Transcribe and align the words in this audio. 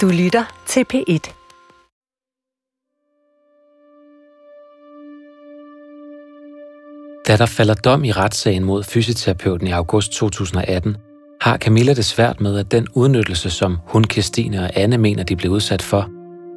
Du 0.00 0.08
lytter 0.08 0.44
til 0.66 0.84
P1. 0.92 1.32
Da 7.28 7.36
der 7.36 7.46
falder 7.46 7.74
dom 7.74 8.04
i 8.04 8.12
retssagen 8.12 8.64
mod 8.64 8.82
fysioterapeuten 8.82 9.66
i 9.66 9.70
august 9.70 10.12
2018, 10.12 10.96
har 11.40 11.58
Camilla 11.58 11.94
det 11.94 12.04
svært 12.04 12.40
med, 12.40 12.58
at 12.58 12.70
den 12.70 12.86
udnyttelse, 12.94 13.50
som 13.50 13.78
hun, 13.86 14.04
Kirstine 14.04 14.62
og 14.62 14.70
Anne 14.74 14.98
mener, 14.98 15.22
de 15.22 15.36
blev 15.36 15.52
udsat 15.52 15.82
for, 15.82 16.08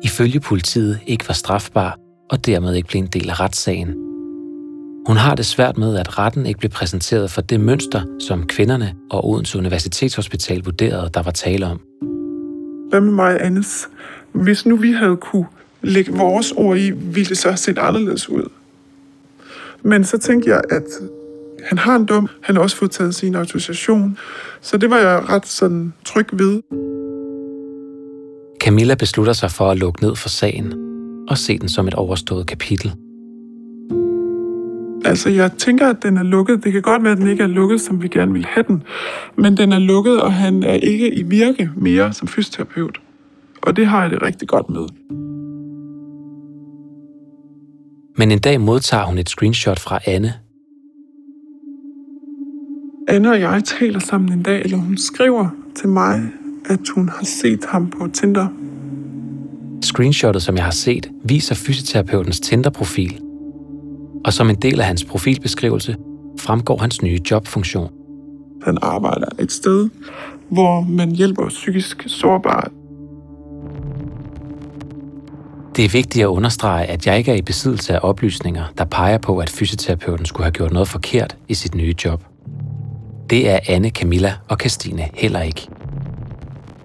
ifølge 0.04 0.40
politiet 0.40 1.00
ikke 1.08 1.28
var 1.28 1.34
strafbar 1.34 1.98
og 2.30 2.46
dermed 2.46 2.76
ikke 2.76 2.88
blev 2.88 3.00
en 3.00 3.08
del 3.08 3.30
af 3.30 3.40
retssagen. 3.40 3.96
Hun 5.08 5.18
har 5.18 5.36
det 5.36 5.46
svært 5.46 5.78
med, 5.78 5.98
at 5.98 6.18
retten 6.18 6.46
ikke 6.46 6.60
blev 6.60 6.72
præsenteret 6.72 7.32
for 7.32 7.42
det 7.42 7.60
mønster, 7.60 8.02
som 8.28 8.48
kvinderne 8.48 8.96
og 9.12 9.30
Odense 9.30 9.58
Universitetshospital 9.58 10.64
vurderede, 10.64 11.10
der 11.14 11.22
var 11.22 11.32
tale 11.32 11.66
om. 11.66 11.82
Hvad 12.90 13.02
med 13.02 13.12
mig, 13.12 13.42
Annes? 13.42 13.90
Hvis 14.32 14.66
nu 14.66 14.76
vi 14.76 14.92
havde 14.92 15.18
kunne 15.18 15.46
lægge 15.82 16.12
vores 16.12 16.52
ord 16.52 16.78
i, 16.78 16.92
ville 16.92 17.30
det 17.30 17.38
så 17.38 17.48
have 17.48 17.58
set 17.58 17.78
anderledes 17.78 18.30
ud. 18.30 18.50
Men 19.82 20.04
så 20.04 20.18
tænkte 20.18 20.50
jeg, 20.50 20.62
at 20.70 20.84
han 21.64 21.78
har 21.78 21.96
en 21.96 22.06
dum, 22.06 22.30
Han 22.42 22.56
har 22.56 22.64
også 22.64 22.78
fået 22.78 22.92
taget 22.92 23.16
sin 23.16 23.36
autorisation. 23.36 24.18
Så 24.62 24.78
det 24.78 24.90
var 24.90 24.98
jeg 24.98 25.30
ret 25.30 25.48
sådan 25.48 25.94
tryg 26.06 26.28
ved. 26.34 26.62
Camilla 28.60 28.96
beslutter 28.96 29.34
sig 29.34 29.52
for 29.52 29.72
at 29.72 29.78
lukke 29.78 30.04
ned 30.04 30.16
for 30.16 30.30
sagen 30.30 30.74
og 31.28 31.38
se 31.38 31.60
den 31.60 31.70
som 31.70 31.88
et 31.88 31.94
overstået 31.94 32.48
kapitel. 32.48 32.94
Altså, 35.08 35.30
jeg 35.30 35.52
tænker, 35.52 35.88
at 35.88 36.04
den 36.04 36.18
er 36.18 36.24
lukket. 36.24 36.64
Det 36.64 36.72
kan 36.72 36.82
godt 36.82 37.04
være, 37.04 37.12
at 37.12 37.18
den 37.18 37.28
ikke 37.28 37.44
er 37.44 37.48
lukket, 37.48 37.82
som 37.82 38.04
vi 38.04 38.08
gerne 38.08 38.34
vil 38.34 38.46
have 38.46 38.64
den. 38.68 38.84
Men 39.36 39.58
den 39.58 39.72
er 39.72 39.80
lukket, 39.80 40.22
og 40.22 40.34
han 40.34 40.64
er 40.64 40.74
ikke 40.74 41.14
i 41.14 41.24
virke 41.24 41.70
mere 41.76 42.14
som 42.14 42.28
fysioterapeut. 42.28 43.02
Og 43.62 43.76
det 43.76 43.88
har 43.88 44.02
jeg 44.02 44.12
det 44.12 44.22
rigtig 44.22 44.48
godt 44.48 44.70
med. 44.70 44.88
Men 48.18 48.32
en 48.32 48.40
dag 48.40 48.62
modtager 48.62 49.04
hun 49.04 49.18
et 49.18 49.30
screenshot 49.30 49.80
fra 49.80 50.00
Anne. 50.06 50.34
Anne 53.08 53.32
og 53.32 53.40
jeg 53.40 53.64
taler 53.64 54.00
sammen 54.00 54.34
en 54.34 54.44
dag, 54.44 54.62
eller 54.62 54.78
hun 54.78 54.98
skriver 54.98 55.50
til 55.76 55.90
mig, 55.90 56.32
at 56.66 56.80
hun 56.96 57.10
har 57.10 57.26
set 57.26 57.66
ham 57.70 57.90
på 57.90 58.08
Tinder. 58.14 58.48
Screenshottet, 59.82 60.44
som 60.44 60.56
jeg 60.56 60.64
har 60.64 60.72
set, 60.72 61.12
viser 61.24 61.56
fysioterapeutens 61.56 62.40
Tinder-profil. 62.40 63.27
Og 64.26 64.34
som 64.34 64.50
en 64.50 64.56
del 64.56 64.80
af 64.80 64.86
hans 64.86 65.06
profilbeskrivelse 65.06 65.96
fremgår 66.40 66.78
hans 66.78 67.02
nye 67.02 67.20
jobfunktion. 67.32 67.90
Han 68.64 68.78
arbejder 68.82 69.28
et 69.40 69.52
sted, 69.52 69.90
hvor 70.50 70.82
man 70.82 71.12
hjælper 71.12 71.50
psykisk 71.50 72.04
sårbare. 72.08 72.70
Det 75.76 75.86
er 75.86 75.90
vigtigt 75.90 76.24
at 76.24 76.28
understrege, 76.28 76.86
at 76.86 77.08
jeg 77.08 77.18
ikke 77.18 77.32
er 77.32 77.36
i 77.36 77.42
besiddelse 77.42 77.94
af 77.94 78.00
oplysninger, 78.04 78.64
der 78.78 78.86
peger 78.86 79.18
på, 79.18 79.38
at 79.38 79.50
fysioterapeuten 79.50 80.26
skulle 80.26 80.46
have 80.46 80.52
gjort 80.52 80.72
noget 80.74 80.88
forkert 80.88 81.38
i 81.48 81.54
sit 81.54 81.76
nye 81.76 81.96
job. 82.06 82.24
Det 83.30 83.50
er 83.50 83.60
Anne, 83.68 83.90
Camilla 83.90 84.34
og 84.50 84.58
Christine 84.60 85.10
heller 85.14 85.42
ikke. 85.42 85.68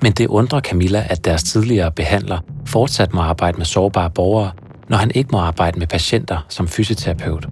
Men 0.03 0.13
det 0.13 0.27
undrer 0.27 0.61
Camilla, 0.61 1.07
at 1.11 1.25
deres 1.25 1.43
tidligere 1.43 1.93
behandler 1.93 2.39
fortsat 2.67 3.15
må 3.15 3.21
arbejde 3.21 3.59
med 3.59 3.67
sårbare 3.67 4.11
borgere, 4.11 4.51
når 4.93 4.99
han 4.99 5.11
ikke 5.15 5.29
må 5.33 5.39
arbejde 5.39 5.79
med 5.79 5.87
patienter 5.87 6.47
som 6.49 6.69
fysioterapeut. 6.69 7.49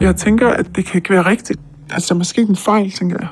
Jeg 0.00 0.16
tænker, 0.16 0.48
at 0.48 0.66
det 0.76 0.86
kan 0.86 0.96
ikke 0.98 1.10
være 1.10 1.26
rigtigt. 1.26 1.60
Altså, 1.90 2.14
er 2.14 2.18
måske 2.18 2.40
en 2.40 2.56
fejl, 2.56 2.90
tænker 2.90 3.16
jeg. 3.20 3.28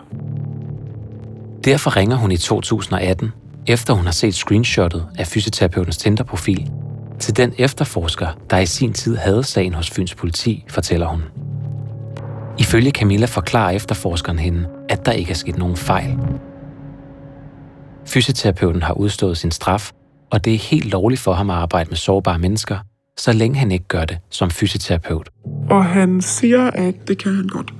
Derfor 1.64 1.96
ringer 1.96 2.16
hun 2.16 2.32
i 2.32 2.36
2018, 2.36 3.32
efter 3.66 3.94
hun 3.94 4.04
har 4.04 4.12
set 4.12 4.34
screenshottet 4.34 5.06
af 5.18 5.26
fysioterapeutens 5.26 5.96
Tinder-profil, 5.96 6.70
til 7.18 7.36
den 7.36 7.54
efterforsker, 7.58 8.28
der 8.50 8.58
i 8.58 8.66
sin 8.66 8.92
tid 8.92 9.16
havde 9.16 9.44
sagen 9.44 9.74
hos 9.74 9.90
Fyns 9.90 10.14
politi, 10.14 10.64
fortæller 10.68 11.06
hun. 11.06 11.22
Ifølge 12.58 12.90
Camilla 12.90 13.26
forklarer 13.26 13.70
efterforskeren 13.70 14.38
hende, 14.38 14.68
at 14.88 15.06
der 15.06 15.12
ikke 15.12 15.30
er 15.30 15.34
sket 15.34 15.58
nogen 15.58 15.76
fejl. 15.76 16.18
Fysioterapeuten 18.06 18.82
har 18.82 18.94
udstået 18.94 19.38
sin 19.38 19.50
straf, 19.50 19.92
og 20.32 20.44
det 20.44 20.54
er 20.54 20.58
helt 20.58 20.84
lovligt 20.84 21.20
for 21.20 21.32
ham 21.32 21.50
at 21.50 21.56
arbejde 21.56 21.88
med 21.88 21.96
sårbare 21.96 22.38
mennesker, 22.38 22.78
så 23.18 23.32
længe 23.32 23.58
han 23.58 23.72
ikke 23.72 23.84
gør 23.88 24.04
det 24.04 24.18
som 24.30 24.50
fysioterapeut. 24.50 25.28
Og 25.70 25.84
han 25.84 26.20
siger, 26.20 26.70
at 26.70 27.08
det 27.08 27.18
kan 27.18 27.34
han 27.34 27.48
godt. 27.48 27.72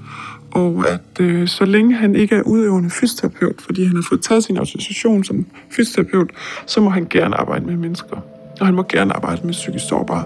Og 0.50 0.84
at 0.88 1.20
øh, 1.20 1.48
så 1.48 1.64
længe 1.64 1.94
han 1.94 2.16
ikke 2.16 2.34
er 2.34 2.42
udøvende 2.42 2.90
fysioterapeut, 2.90 3.60
fordi 3.60 3.84
han 3.84 3.96
har 3.96 4.04
fået 4.08 4.22
taget 4.22 4.44
sin 4.44 4.56
autorisation 4.56 5.24
som 5.24 5.46
fysioterapeut, 5.70 6.30
så 6.66 6.80
må 6.80 6.90
han 6.90 7.06
gerne 7.10 7.36
arbejde 7.36 7.66
med 7.66 7.76
mennesker. 7.76 8.16
Og 8.60 8.66
han 8.66 8.74
må 8.74 8.82
gerne 8.82 9.16
arbejde 9.16 9.40
med 9.44 9.52
psykisk 9.52 9.88
sårbare. 9.88 10.24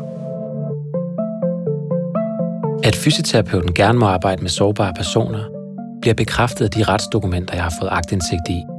At 2.85 2.97
fysioterapeuten 2.97 3.75
gerne 3.75 3.99
må 3.99 4.07
arbejde 4.07 4.43
med 4.43 4.51
sårbare 4.51 4.93
personer, 4.97 5.45
bliver 6.01 6.15
bekræftet 6.15 6.65
af 6.65 6.71
de 6.71 6.85
retsdokumenter, 6.85 7.55
jeg 7.55 7.63
har 7.63 7.75
fået 7.81 7.91
agtindsigt 7.93 8.49
i. 8.51 8.76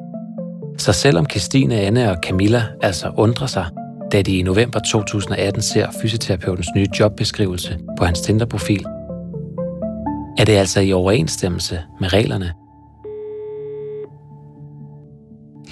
Så 0.77 0.93
selvom 0.93 1.25
Christine, 1.29 1.75
Anne 1.75 2.11
og 2.11 2.17
Camilla 2.23 2.63
altså 2.81 3.11
undrer 3.17 3.47
sig, 3.47 3.65
da 4.11 4.21
de 4.21 4.37
i 4.37 4.41
november 4.41 4.79
2018 4.79 5.61
ser 5.61 5.87
fysioterapeutens 6.01 6.67
nye 6.75 6.87
jobbeskrivelse 6.99 7.79
på 7.97 8.05
hans 8.05 8.21
Tinder-profil, 8.21 8.85
er 10.37 10.45
det 10.45 10.53
altså 10.53 10.79
i 10.81 10.93
overensstemmelse 10.93 11.79
med 11.99 12.13
reglerne. 12.13 12.53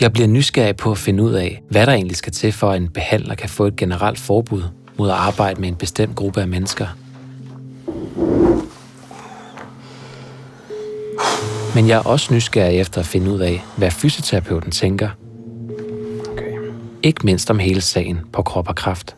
Jeg 0.01 0.13
bliver 0.13 0.27
nysgerrig 0.27 0.75
på 0.75 0.91
at 0.91 0.97
finde 0.97 1.23
ud 1.23 1.33
af, 1.33 1.61
hvad 1.69 1.85
der 1.85 1.93
egentlig 1.93 2.17
skal 2.17 2.33
til 2.33 2.51
for, 2.51 2.71
at 2.71 2.81
en 2.81 2.89
behandler 2.89 3.35
kan 3.35 3.49
få 3.49 3.65
et 3.65 3.75
generelt 3.75 4.19
forbud 4.19 4.63
mod 4.97 5.09
at 5.09 5.15
arbejde 5.15 5.61
med 5.61 5.69
en 5.69 5.75
bestemt 5.75 6.15
gruppe 6.15 6.41
af 6.41 6.47
mennesker. 6.47 6.87
Men 11.75 11.87
jeg 11.87 11.95
er 11.97 12.07
også 12.07 12.33
nysgerrig 12.33 12.79
efter 12.79 12.99
at 12.99 13.05
finde 13.05 13.31
ud 13.31 13.39
af, 13.39 13.63
hvad 13.77 13.91
fysioterapeuten 13.91 14.71
tænker. 14.71 15.09
Okay. 16.31 16.51
Ikke 17.03 17.25
mindst 17.25 17.51
om 17.51 17.59
hele 17.59 17.81
sagen 17.81 18.19
på 18.33 18.41
krop 18.41 18.69
og 18.69 18.75
kraft. 18.75 19.15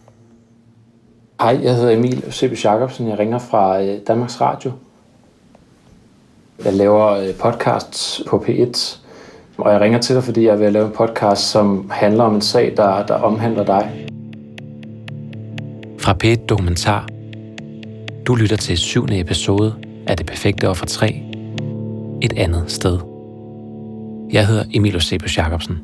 Hej, 1.41 1.59
jeg 1.63 1.75
hedder 1.75 1.91
Emil 1.91 2.23
Sebys 2.29 2.65
Jacobsen. 2.65 3.09
Jeg 3.09 3.19
ringer 3.19 3.39
fra 3.39 3.81
øh, 3.83 3.99
Danmarks 4.07 4.41
Radio. 4.41 4.71
Jeg 6.65 6.73
laver 6.73 7.07
øh, 7.07 7.33
podcasts 7.33 8.21
på 8.27 8.45
P1, 8.47 8.97
og 9.57 9.71
jeg 9.71 9.81
ringer 9.81 9.99
til 9.99 10.15
dig, 10.15 10.23
fordi 10.23 10.45
jeg 10.45 10.59
vil 10.59 10.73
lave 10.73 10.85
en 10.85 10.93
podcast, 10.93 11.41
som 11.41 11.89
handler 11.93 12.23
om 12.23 12.35
en 12.35 12.41
sag, 12.41 12.73
der, 12.77 13.05
der 13.05 13.13
omhandler 13.13 13.65
dig. 13.65 14.07
Fra 15.99 16.15
P1 16.23 16.45
Dokumentar. 16.45 17.07
Du 18.27 18.35
lytter 18.35 18.57
til 18.57 18.77
syvende 18.77 19.19
episode 19.19 19.75
af 20.07 20.17
Det 20.17 20.25
Perfekte 20.25 20.69
Offer 20.69 20.85
3. 20.85 21.26
Et 22.21 22.33
andet 22.37 22.71
sted. 22.71 22.99
Jeg 24.31 24.47
hedder 24.47 24.63
Emil 24.73 24.93
Eusebius 24.93 25.37
Jacobsen. 25.37 25.79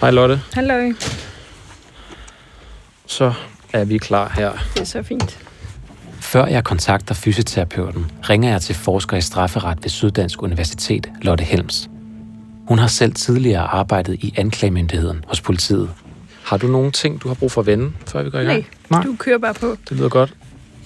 Hej 0.00 0.10
Lotte. 0.10 0.40
Hallo. 0.52 0.92
Så 3.06 3.32
er 3.72 3.84
vi 3.84 3.98
klar 3.98 4.32
her. 4.36 4.52
Det 4.74 4.80
er 4.80 4.84
så 4.84 5.02
fint. 5.02 5.38
Før 6.20 6.46
jeg 6.46 6.64
kontakter 6.64 7.14
fysioterapeuten, 7.14 8.10
ringer 8.30 8.50
jeg 8.50 8.60
til 8.60 8.74
forsker 8.74 9.16
i 9.16 9.20
strafferet 9.20 9.78
ved 9.82 9.90
Syddansk 9.90 10.42
Universitet, 10.42 11.10
Lotte 11.22 11.44
Helms. 11.44 11.90
Hun 12.68 12.78
har 12.78 12.86
selv 12.86 13.12
tidligere 13.12 13.62
arbejdet 13.62 14.14
i 14.14 14.34
anklagemyndigheden 14.36 15.24
hos 15.28 15.40
politiet. 15.40 15.90
Har 16.44 16.56
du 16.56 16.66
nogle 16.66 16.90
ting, 16.90 17.22
du 17.22 17.28
har 17.28 17.34
brug 17.34 17.52
for 17.52 17.60
at 17.60 17.66
vende, 17.66 17.92
før 18.06 18.22
vi 18.22 18.30
går 18.30 18.38
i 18.38 18.44
gang? 18.44 18.66
Nej, 18.90 19.02
du 19.02 19.16
kører 19.18 19.38
bare 19.38 19.54
på. 19.54 19.76
Det 19.88 19.96
lyder 19.96 20.08
godt. 20.08 20.34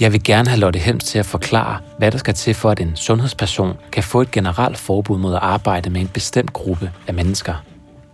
Jeg 0.00 0.12
vil 0.12 0.24
gerne 0.24 0.48
have 0.48 0.60
Lotte 0.60 0.78
Helms 0.78 1.04
til 1.04 1.18
at 1.18 1.26
forklare, 1.26 1.78
hvad 1.98 2.10
der 2.10 2.18
skal 2.18 2.34
til 2.34 2.54
for, 2.54 2.70
at 2.70 2.80
en 2.80 2.96
sundhedsperson 2.96 3.76
kan 3.92 4.02
få 4.02 4.20
et 4.20 4.30
generelt 4.30 4.78
forbud 4.78 5.18
mod 5.18 5.34
at 5.34 5.40
arbejde 5.42 5.90
med 5.90 6.00
en 6.00 6.08
bestemt 6.08 6.52
gruppe 6.52 6.90
af 7.06 7.14
mennesker. 7.14 7.54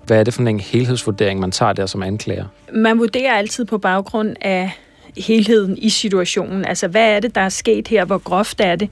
Hvad 0.07 0.21
er 0.21 0.25
det 0.25 0.35
for 0.35 0.43
en 0.43 0.61
helhedsvurdering, 0.61 1.41
man 1.41 1.51
tager 1.51 1.73
der 1.73 1.87
som 1.87 2.03
anklager? 2.03 2.45
Man 2.73 2.99
vurderer 2.99 3.35
altid 3.35 3.65
på 3.65 3.79
baggrund 3.79 4.37
af 4.41 4.71
helheden 5.17 5.79
i 5.79 5.89
situationen. 5.89 6.65
Altså, 6.65 6.89
hvad 6.89 7.17
er 7.17 7.21
det, 7.21 7.35
der 7.35 7.41
er 7.41 7.49
sket 7.49 7.89
her? 7.89 8.05
Hvor 8.05 8.19
groft 8.19 8.61
er 8.61 8.77
det? 8.77 8.89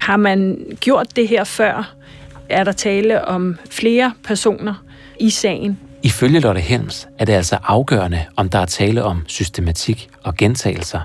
Har 0.00 0.16
man 0.16 0.66
gjort 0.80 1.16
det 1.16 1.28
her 1.28 1.44
før? 1.44 1.94
Er 2.48 2.64
der 2.64 2.72
tale 2.72 3.24
om 3.24 3.56
flere 3.70 4.12
personer 4.24 4.74
i 5.20 5.30
sagen? 5.30 5.78
Ifølge 6.02 6.40
Lotte 6.40 6.60
Helms 6.60 7.08
er 7.18 7.24
det 7.24 7.32
altså 7.32 7.58
afgørende, 7.64 8.24
om 8.36 8.48
der 8.48 8.58
er 8.58 8.66
tale 8.66 9.04
om 9.04 9.22
systematik 9.26 10.08
og 10.22 10.36
gentagelser. 10.36 11.00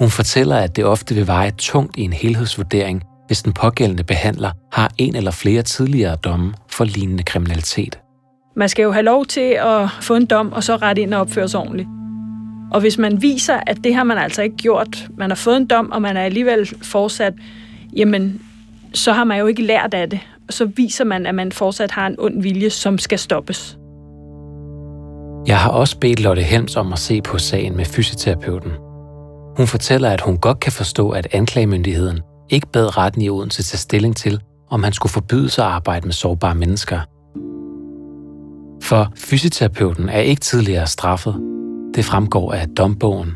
Hun 0.00 0.10
fortæller, 0.10 0.56
at 0.56 0.76
det 0.76 0.84
ofte 0.84 1.14
vil 1.14 1.26
veje 1.26 1.50
tungt 1.58 1.96
i 1.96 2.02
en 2.02 2.12
helhedsvurdering, 2.12 3.02
hvis 3.26 3.42
den 3.42 3.52
pågældende 3.52 4.04
behandler 4.04 4.50
har 4.72 4.90
en 4.98 5.16
eller 5.16 5.30
flere 5.30 5.62
tidligere 5.62 6.16
domme 6.16 6.54
for 6.68 6.84
lignende 6.84 7.22
kriminalitet. 7.22 7.98
Man 8.56 8.68
skal 8.68 8.82
jo 8.82 8.92
have 8.92 9.02
lov 9.02 9.26
til 9.26 9.58
at 9.60 9.88
få 10.00 10.14
en 10.16 10.26
dom, 10.26 10.52
og 10.52 10.64
så 10.64 10.76
rette 10.76 11.02
ind 11.02 11.14
og 11.14 11.20
opføre 11.20 11.48
sig 11.48 11.60
ordentligt. 11.60 11.88
Og 12.72 12.80
hvis 12.80 12.98
man 12.98 13.22
viser, 13.22 13.60
at 13.66 13.78
det 13.84 13.94
har 13.94 14.04
man 14.04 14.18
altså 14.18 14.42
ikke 14.42 14.56
gjort, 14.56 15.08
man 15.18 15.30
har 15.30 15.36
fået 15.36 15.56
en 15.56 15.66
dom, 15.66 15.90
og 15.90 16.02
man 16.02 16.16
er 16.16 16.22
alligevel 16.22 16.68
fortsat, 16.82 17.34
jamen, 17.96 18.42
så 18.94 19.12
har 19.12 19.24
man 19.24 19.38
jo 19.38 19.46
ikke 19.46 19.62
lært 19.62 19.94
af 19.94 20.10
det. 20.10 20.20
Og 20.48 20.52
så 20.52 20.64
viser 20.64 21.04
man, 21.04 21.26
at 21.26 21.34
man 21.34 21.52
fortsat 21.52 21.90
har 21.90 22.06
en 22.06 22.14
ond 22.18 22.42
vilje, 22.42 22.70
som 22.70 22.98
skal 22.98 23.18
stoppes. 23.18 23.78
Jeg 25.46 25.58
har 25.58 25.70
også 25.70 25.98
bedt 25.98 26.20
Lotte 26.20 26.42
Helms 26.42 26.76
om 26.76 26.92
at 26.92 26.98
se 26.98 27.22
på 27.22 27.38
sagen 27.38 27.76
med 27.76 27.84
fysioterapeuten. 27.84 28.72
Hun 29.60 29.66
fortæller, 29.66 30.10
at 30.10 30.20
hun 30.20 30.36
godt 30.36 30.60
kan 30.60 30.72
forstå, 30.72 31.10
at 31.10 31.28
anklagemyndigheden 31.32 32.20
ikke 32.50 32.66
bad 32.72 32.96
retten 32.96 33.22
i 33.22 33.28
Odense 33.28 33.62
til 33.62 33.78
stilling 33.78 34.16
til, 34.16 34.40
om 34.70 34.82
han 34.82 34.92
skulle 34.92 35.12
forbyde 35.12 35.48
sig 35.48 35.64
at 35.64 35.70
arbejde 35.70 36.06
med 36.06 36.12
sårbare 36.12 36.54
mennesker. 36.54 37.00
For 38.82 39.12
fysioterapeuten 39.16 40.08
er 40.08 40.18
ikke 40.18 40.40
tidligere 40.40 40.86
straffet. 40.86 41.34
Det 41.94 42.04
fremgår 42.04 42.52
af 42.52 42.68
dombogen. 42.68 43.34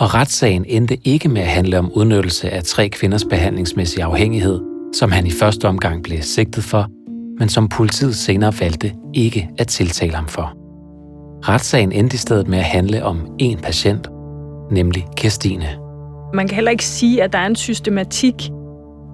Og 0.00 0.14
retssagen 0.14 0.64
endte 0.68 0.98
ikke 1.04 1.28
med 1.28 1.42
at 1.42 1.48
handle 1.48 1.78
om 1.78 1.92
udnyttelse 1.92 2.50
af 2.50 2.62
tre 2.62 2.88
kvinders 2.88 3.24
behandlingsmæssige 3.24 4.04
afhængighed, 4.04 4.60
som 4.94 5.12
han 5.12 5.26
i 5.26 5.30
første 5.30 5.68
omgang 5.68 6.02
blev 6.02 6.22
sigtet 6.22 6.64
for, 6.64 6.86
men 7.38 7.48
som 7.48 7.68
politiet 7.68 8.16
senere 8.16 8.52
valgte 8.60 8.92
ikke 9.14 9.48
at 9.58 9.68
tiltale 9.68 10.14
ham 10.14 10.28
for. 10.28 10.52
Retssagen 11.48 11.92
endte 11.92 12.14
i 12.14 12.18
stedet 12.18 12.48
med 12.48 12.58
at 12.58 12.64
handle 12.64 13.04
om 13.04 13.26
én 13.42 13.60
patient, 13.60 14.08
nemlig 14.70 15.06
Kirstine. 15.16 15.68
Man 16.34 16.48
kan 16.48 16.54
heller 16.54 16.70
ikke 16.70 16.84
sige, 16.84 17.22
at 17.22 17.32
der 17.32 17.38
er 17.38 17.46
en 17.46 17.56
systematik 17.56 18.34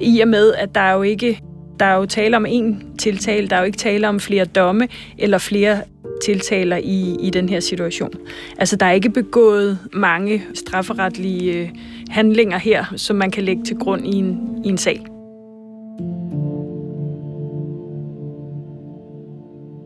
i 0.00 0.20
og 0.20 0.29
med, 0.29 0.55
at 0.55 0.75
der 0.75 0.81
er 0.81 0.93
jo 0.93 1.03
ikke 1.03 1.41
der 1.81 1.87
er 1.87 1.94
jo 1.94 2.06
tale 2.06 2.37
om 2.37 2.47
én 2.47 2.97
tiltale, 2.99 3.49
der 3.49 3.56
er 3.56 3.61
jo 3.61 3.67
ikke 3.67 3.79
tale 3.79 4.08
om 4.08 4.20
flere 4.20 4.44
domme 4.44 4.88
eller 5.19 5.38
flere 5.38 5.82
tiltaler 6.25 6.76
i, 6.76 7.17
i 7.20 7.31
den 7.31 7.49
her 7.49 7.61
situation. 7.61 8.11
Altså, 8.58 8.76
der 8.76 8.87
er 8.87 8.93
ikke 8.93 9.11
begået 9.11 9.79
mange 9.93 10.43
strafferetlige 10.55 11.53
øh, 11.53 11.69
handlinger 12.11 12.58
her, 12.58 12.85
som 12.97 13.17
man 13.17 13.31
kan 13.31 13.44
lægge 13.44 13.64
til 13.64 13.76
grund 13.76 14.06
i 14.06 14.14
en, 14.14 14.38
i 14.64 14.69
en 14.69 14.79
sag. 14.79 15.06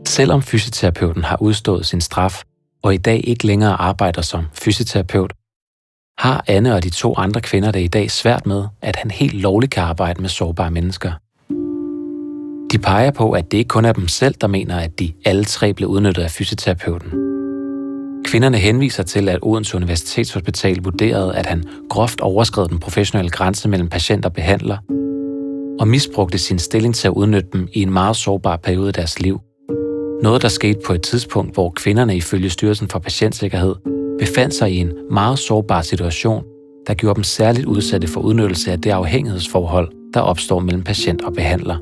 Selvom 0.07 0.41
fysioterapeuten 0.41 1.23
har 1.23 1.37
udstået 1.41 1.85
sin 1.85 2.01
straf 2.01 2.43
og 2.81 2.93
i 2.93 2.97
dag 2.97 3.21
ikke 3.23 3.47
længere 3.47 3.81
arbejder 3.81 4.21
som 4.21 4.45
fysioterapeut, 4.53 5.33
har 6.21 6.43
Anne 6.47 6.75
og 6.75 6.83
de 6.83 6.89
to 6.89 7.13
andre 7.17 7.41
kvinder 7.41 7.71
det 7.71 7.79
i 7.79 7.87
dag 7.87 8.11
svært 8.11 8.45
med, 8.45 8.63
at 8.81 8.95
han 8.95 9.11
helt 9.11 9.33
lovligt 9.33 9.71
kan 9.71 9.83
arbejde 9.83 10.21
med 10.21 10.29
sårbare 10.29 10.71
mennesker. 10.71 11.11
De 12.71 12.77
peger 12.77 13.11
på, 13.11 13.31
at 13.31 13.51
det 13.51 13.57
ikke 13.57 13.67
kun 13.67 13.85
er 13.85 13.93
dem 13.93 14.07
selv, 14.07 14.35
der 14.41 14.47
mener, 14.47 14.79
at 14.79 14.99
de 14.99 15.13
alle 15.25 15.43
tre 15.43 15.73
blev 15.73 15.89
udnyttet 15.89 16.23
af 16.23 16.31
fysioterapeuten. 16.31 17.09
Kvinderne 18.25 18.57
henviser 18.57 19.03
til, 19.03 19.29
at 19.29 19.39
Odense 19.41 19.77
Universitetshospital 19.77 20.77
vurderede, 20.83 21.35
at 21.35 21.45
han 21.45 21.63
groft 21.89 22.21
overskred 22.21 22.67
den 22.67 22.79
professionelle 22.79 23.31
grænse 23.31 23.69
mellem 23.69 23.89
patient 23.89 24.25
og 24.25 24.33
behandler, 24.33 24.77
og 25.79 25.87
misbrugte 25.87 26.37
sin 26.37 26.59
stilling 26.59 26.95
til 26.95 27.07
at 27.07 27.13
udnytte 27.13 27.49
dem 27.53 27.67
i 27.73 27.81
en 27.81 27.93
meget 27.93 28.15
sårbar 28.15 28.57
periode 28.57 28.87
af 28.87 28.93
deres 28.93 29.19
liv. 29.19 29.39
Noget, 30.23 30.41
der 30.41 30.47
skete 30.47 30.79
på 30.85 30.93
et 30.93 31.01
tidspunkt, 31.01 31.53
hvor 31.53 31.69
kvinderne 31.75 32.15
ifølge 32.15 32.49
Styrelsen 32.49 32.87
for 32.87 32.99
Patientsikkerhed 32.99 34.00
befandt 34.21 34.53
sig 34.53 34.71
i 34.71 34.77
en 34.77 34.91
meget 35.11 35.39
sårbar 35.39 35.81
situation, 35.81 36.43
der 36.87 36.93
gjorde 36.93 37.15
dem 37.15 37.23
særligt 37.23 37.65
udsatte 37.65 38.07
for 38.07 38.21
udnyttelse 38.21 38.71
af 38.71 38.81
det 38.81 38.89
afhængighedsforhold, 38.89 39.91
der 40.13 40.19
opstår 40.19 40.59
mellem 40.59 40.83
patient 40.83 41.21
og 41.21 41.33
behandler. 41.33 41.77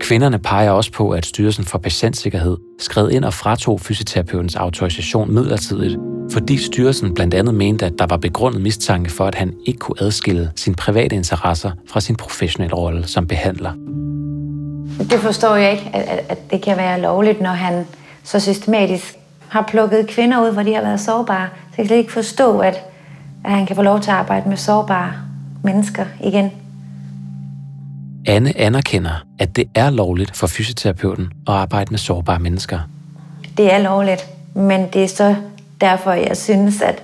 Kvinderne 0.00 0.38
peger 0.38 0.70
også 0.70 0.92
på, 0.92 1.10
at 1.10 1.26
Styrelsen 1.26 1.64
for 1.64 1.78
Patientsikkerhed 1.78 2.56
skred 2.78 3.10
ind 3.10 3.24
og 3.24 3.34
fratog 3.34 3.80
fysioterapeutens 3.80 4.56
autorisation 4.56 5.34
midlertidigt, 5.34 5.98
fordi 6.30 6.56
styrelsen 6.56 7.14
blandt 7.14 7.34
andet 7.34 7.54
mente, 7.54 7.86
at 7.86 7.92
der 7.98 8.06
var 8.06 8.16
begrundet 8.16 8.62
mistanke 8.62 9.10
for, 9.10 9.24
at 9.24 9.34
han 9.34 9.54
ikke 9.66 9.78
kunne 9.78 10.02
adskille 10.02 10.50
sine 10.56 10.76
private 10.76 11.16
interesser 11.16 11.70
fra 11.88 12.00
sin 12.00 12.16
professionelle 12.16 12.76
rolle 12.76 13.06
som 13.06 13.26
behandler. 13.26 13.72
Det 15.10 15.18
forstår 15.20 15.56
jeg 15.56 15.72
ikke, 15.72 15.90
at, 15.92 16.24
at 16.28 16.50
det 16.50 16.62
kan 16.62 16.76
være 16.76 17.00
lovligt, 17.00 17.40
når 17.40 17.50
han 17.50 17.86
så 18.24 18.40
systematisk 18.40 19.18
har 19.52 19.62
plukket 19.62 20.06
kvinder 20.06 20.42
ud, 20.42 20.52
hvor 20.52 20.62
de 20.62 20.74
har 20.74 20.82
været 20.82 21.00
sårbare. 21.00 21.48
Så 21.54 21.74
jeg 21.76 21.76
kan 21.76 21.86
slet 21.86 21.96
ikke 21.96 22.12
forstå, 22.12 22.58
at, 22.58 22.84
at 23.44 23.50
han 23.50 23.66
kan 23.66 23.76
få 23.76 23.82
lov 23.82 24.00
til 24.00 24.10
at 24.10 24.16
arbejde 24.16 24.48
med 24.48 24.56
sårbare 24.56 25.12
mennesker 25.62 26.04
igen. 26.20 26.50
Anne 28.26 28.58
anerkender, 28.58 29.24
at 29.38 29.56
det 29.56 29.68
er 29.74 29.90
lovligt 29.90 30.36
for 30.36 30.46
fysioterapeuten 30.46 31.32
at 31.48 31.54
arbejde 31.54 31.90
med 31.90 31.98
sårbare 31.98 32.38
mennesker. 32.38 32.78
Det 33.56 33.72
er 33.72 33.78
lovligt, 33.78 34.26
men 34.54 34.88
det 34.92 35.04
er 35.04 35.08
så 35.08 35.34
derfor, 35.80 36.12
jeg 36.12 36.36
synes, 36.36 36.82
at 36.82 37.02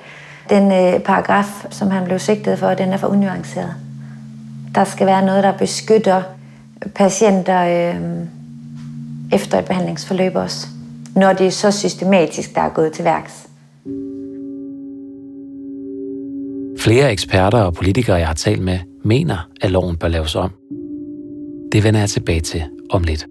den 0.50 0.72
øh, 0.72 1.00
paragraf, 1.00 1.64
som 1.70 1.90
han 1.90 2.04
blev 2.04 2.18
sigtet 2.18 2.58
for, 2.58 2.74
den 2.74 2.92
er 2.92 2.96
for 2.96 3.06
unuanceret. 3.06 3.74
Der 4.74 4.84
skal 4.84 5.06
være 5.06 5.26
noget, 5.26 5.44
der 5.44 5.52
beskytter 5.52 6.22
patienter 6.94 7.92
øh, 7.94 8.00
efter 9.32 9.58
et 9.58 9.64
behandlingsforløb 9.64 10.36
også, 10.36 10.66
når 11.18 11.32
det 11.32 11.46
er 11.46 11.50
så 11.50 11.70
systematisk, 11.70 12.54
der 12.54 12.60
er 12.60 12.68
gået 12.68 12.92
til 12.92 13.04
værks. 13.04 13.48
Flere 16.78 17.12
eksperter 17.12 17.58
og 17.58 17.74
politikere, 17.74 18.16
jeg 18.16 18.26
har 18.26 18.34
talt 18.34 18.62
med, 18.62 18.78
mener, 19.04 19.48
at 19.60 19.70
loven 19.70 19.96
bør 19.96 20.08
laves 20.08 20.34
om. 20.36 20.50
Det 21.72 21.84
vender 21.84 22.00
jeg 22.00 22.08
tilbage 22.08 22.40
til 22.40 22.62
om 22.90 23.02
lidt. 23.02 23.26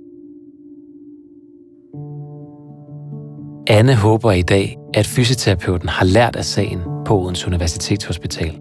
Anne 3.70 3.96
håber 3.96 4.32
i 4.32 4.42
dag, 4.42 4.78
at 4.94 5.08
fysioterapeuten 5.08 5.90
har 5.90 6.06
lært 6.06 6.36
af 6.36 6.46
sagen 6.46 6.80
på 7.06 7.20
Odense 7.20 7.48
Universitetshospital. 7.48 8.60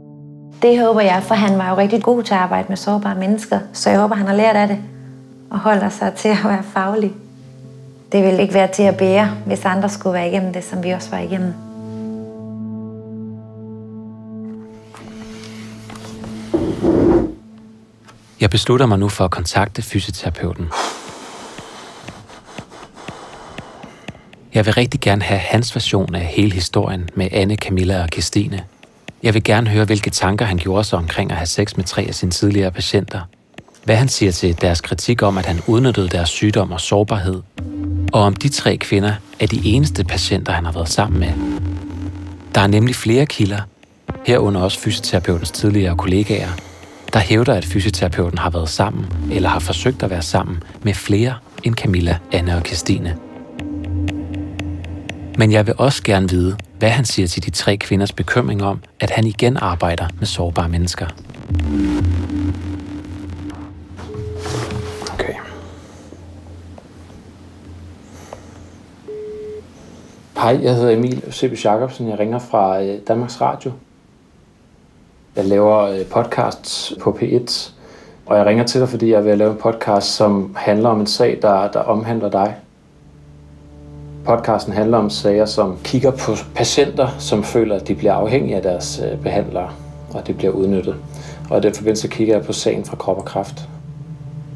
Det 0.63 0.81
håber 0.81 1.01
jeg, 1.01 1.23
for 1.23 1.35
han 1.35 1.59
var 1.59 1.71
jo 1.71 1.77
rigtig 1.77 2.03
god 2.03 2.23
til 2.23 2.35
at 2.35 2.41
arbejde 2.41 2.69
med 2.69 2.77
sårbare 2.77 3.15
mennesker, 3.19 3.59
så 3.73 3.91
jeg 3.91 4.01
håber, 4.01 4.15
han 4.15 4.27
har 4.27 4.35
lært 4.35 4.57
af 4.57 4.69
det 4.69 4.79
og 5.51 5.59
holder 5.59 5.89
sig 5.89 6.13
til 6.13 6.29
at 6.29 6.45
være 6.45 6.63
faglig. 6.63 7.13
Det 8.13 8.25
vil 8.25 8.41
ikke 8.41 8.55
være 8.55 8.73
til 8.73 8.83
at 8.83 8.97
bære, 8.97 9.37
hvis 9.47 9.65
andre 9.65 9.89
skulle 9.89 10.15
være 10.15 10.29
igennem 10.29 10.53
det, 10.53 10.65
som 10.65 10.85
vi 10.85 10.91
også 10.91 11.11
var 11.11 11.19
igennem. 11.19 11.55
Jeg 18.41 18.51
beslutter 18.51 18.87
mig 18.87 18.99
nu 18.99 19.09
for 19.09 19.25
at 19.25 19.31
kontakte 19.31 19.83
fysioterapeuten. 19.83 20.69
Jeg 24.55 24.67
vil 24.67 24.75
rigtig 24.75 25.01
gerne 25.01 25.23
have 25.23 25.39
hans 25.39 25.75
version 25.75 26.15
af 26.15 26.21
hele 26.21 26.53
historien 26.53 27.09
med 27.15 27.29
Anne, 27.33 27.57
Camilla 27.57 28.03
og 28.03 28.09
Christine. 28.13 28.65
Jeg 29.23 29.35
vil 29.35 29.45
gerne 29.45 29.71
høre, 29.71 29.85
hvilke 29.85 30.11
tanker 30.11 30.45
han 30.45 30.57
gjorde 30.57 30.85
sig 30.85 30.99
omkring 30.99 31.31
at 31.31 31.37
have 31.37 31.47
sex 31.47 31.77
med 31.77 31.85
tre 31.85 32.03
af 32.09 32.15
sine 32.15 32.31
tidligere 32.31 32.71
patienter. 32.71 33.21
Hvad 33.85 33.97
han 33.97 34.09
siger 34.09 34.33
til 34.33 34.61
deres 34.61 34.81
kritik 34.81 35.23
om, 35.23 35.39
at 35.39 35.47
han 35.47 35.61
udnyttede 35.67 36.09
deres 36.09 36.29
sygdom 36.29 36.73
og 36.73 36.81
sårbarhed. 36.81 37.43
Og 38.13 38.23
om 38.23 38.37
de 38.37 38.49
tre 38.49 38.77
kvinder 38.77 39.13
er 39.41 39.47
de 39.47 39.61
eneste 39.65 40.05
patienter, 40.05 40.53
han 40.53 40.65
har 40.65 40.73
været 40.73 40.89
sammen 40.89 41.21
med. 41.21 41.33
Der 42.55 42.61
er 42.61 42.67
nemlig 42.67 42.95
flere 42.95 43.27
kilder, 43.27 43.61
herunder 44.27 44.61
også 44.61 44.79
fysioterapeutens 44.79 45.51
tidligere 45.51 45.97
kollegaer, 45.97 46.49
der 47.13 47.19
hævder, 47.19 47.55
at 47.55 47.65
fysioterapeuten 47.65 48.39
har 48.39 48.51
været 48.51 48.69
sammen, 48.69 49.07
eller 49.33 49.49
har 49.49 49.59
forsøgt 49.59 50.03
at 50.03 50.11
være 50.11 50.23
sammen 50.23 50.63
med 50.83 50.95
flere 50.95 51.35
end 51.65 51.75
Camilla, 51.75 52.19
Anne 52.33 52.57
og 52.57 52.63
Christine. 52.67 53.17
Men 55.39 55.53
jeg 55.53 55.67
vil 55.67 55.75
også 55.79 56.03
gerne 56.03 56.29
vide, 56.29 56.57
hvad 56.79 56.91
han 56.91 57.05
siger 57.05 57.29
til 57.29 57.45
de 57.45 57.51
tre 57.51 57.77
kvinders 57.77 58.13
bekymring 58.13 58.63
om, 58.65 58.81
at 59.01 59.11
han 59.11 59.27
igen 59.27 59.57
arbejder 59.57 60.09
med 60.19 60.27
sårbare 60.27 60.69
mennesker. 60.69 61.07
Hej, 70.37 70.59
jeg 70.63 70.75
hedder 70.75 70.97
Emil 70.97 71.23
Sebys 71.31 71.65
Jacobsen. 71.65 72.09
Jeg 72.09 72.19
ringer 72.19 72.39
fra 72.39 72.83
øh, 72.83 72.99
Danmarks 73.09 73.41
Radio. 73.41 73.73
Jeg 75.37 75.45
laver 75.45 75.79
øh, 75.79 76.07
podcasts 76.07 76.95
på 77.01 77.19
P1, 77.21 77.71
og 78.27 78.37
jeg 78.37 78.47
ringer 78.47 78.65
til 78.65 78.81
dig, 78.81 78.89
fordi 78.89 79.11
jeg 79.11 79.25
vil 79.25 79.39
lave 79.39 79.51
en 79.51 79.57
podcast, 79.57 80.15
som 80.15 80.57
handler 80.57 80.89
om 80.89 81.01
en 81.01 81.07
sag, 81.07 81.39
der, 81.43 81.71
der 81.71 81.81
omhandler 81.81 82.31
dig. 82.31 82.57
Podcasten 84.25 84.73
handler 84.73 84.99
om 84.99 85.11
sager, 85.11 85.47
som 85.47 85.79
kigger 85.85 86.11
på 86.11 86.33
patienter, 86.55 87.09
som 87.19 87.45
føler, 87.45 87.77
at 87.77 87.89
de 87.89 87.95
bliver 87.95 88.13
afhængige 88.13 88.57
af 88.57 88.63
deres 88.63 89.03
øh, 89.05 89.19
behandlere, 89.19 89.71
og 90.15 90.27
det 90.27 90.37
bliver 90.37 90.53
udnyttet. 90.53 90.97
Og 91.51 91.59
i 91.59 91.61
den 91.61 91.75
forbindelse 91.75 92.09
kigger 92.09 92.35
jeg 92.35 92.45
på 92.45 92.53
sagen 92.53 92.85
fra 92.85 92.97
Krop 92.97 93.19
og 93.19 93.25
Kraft. 93.25 93.69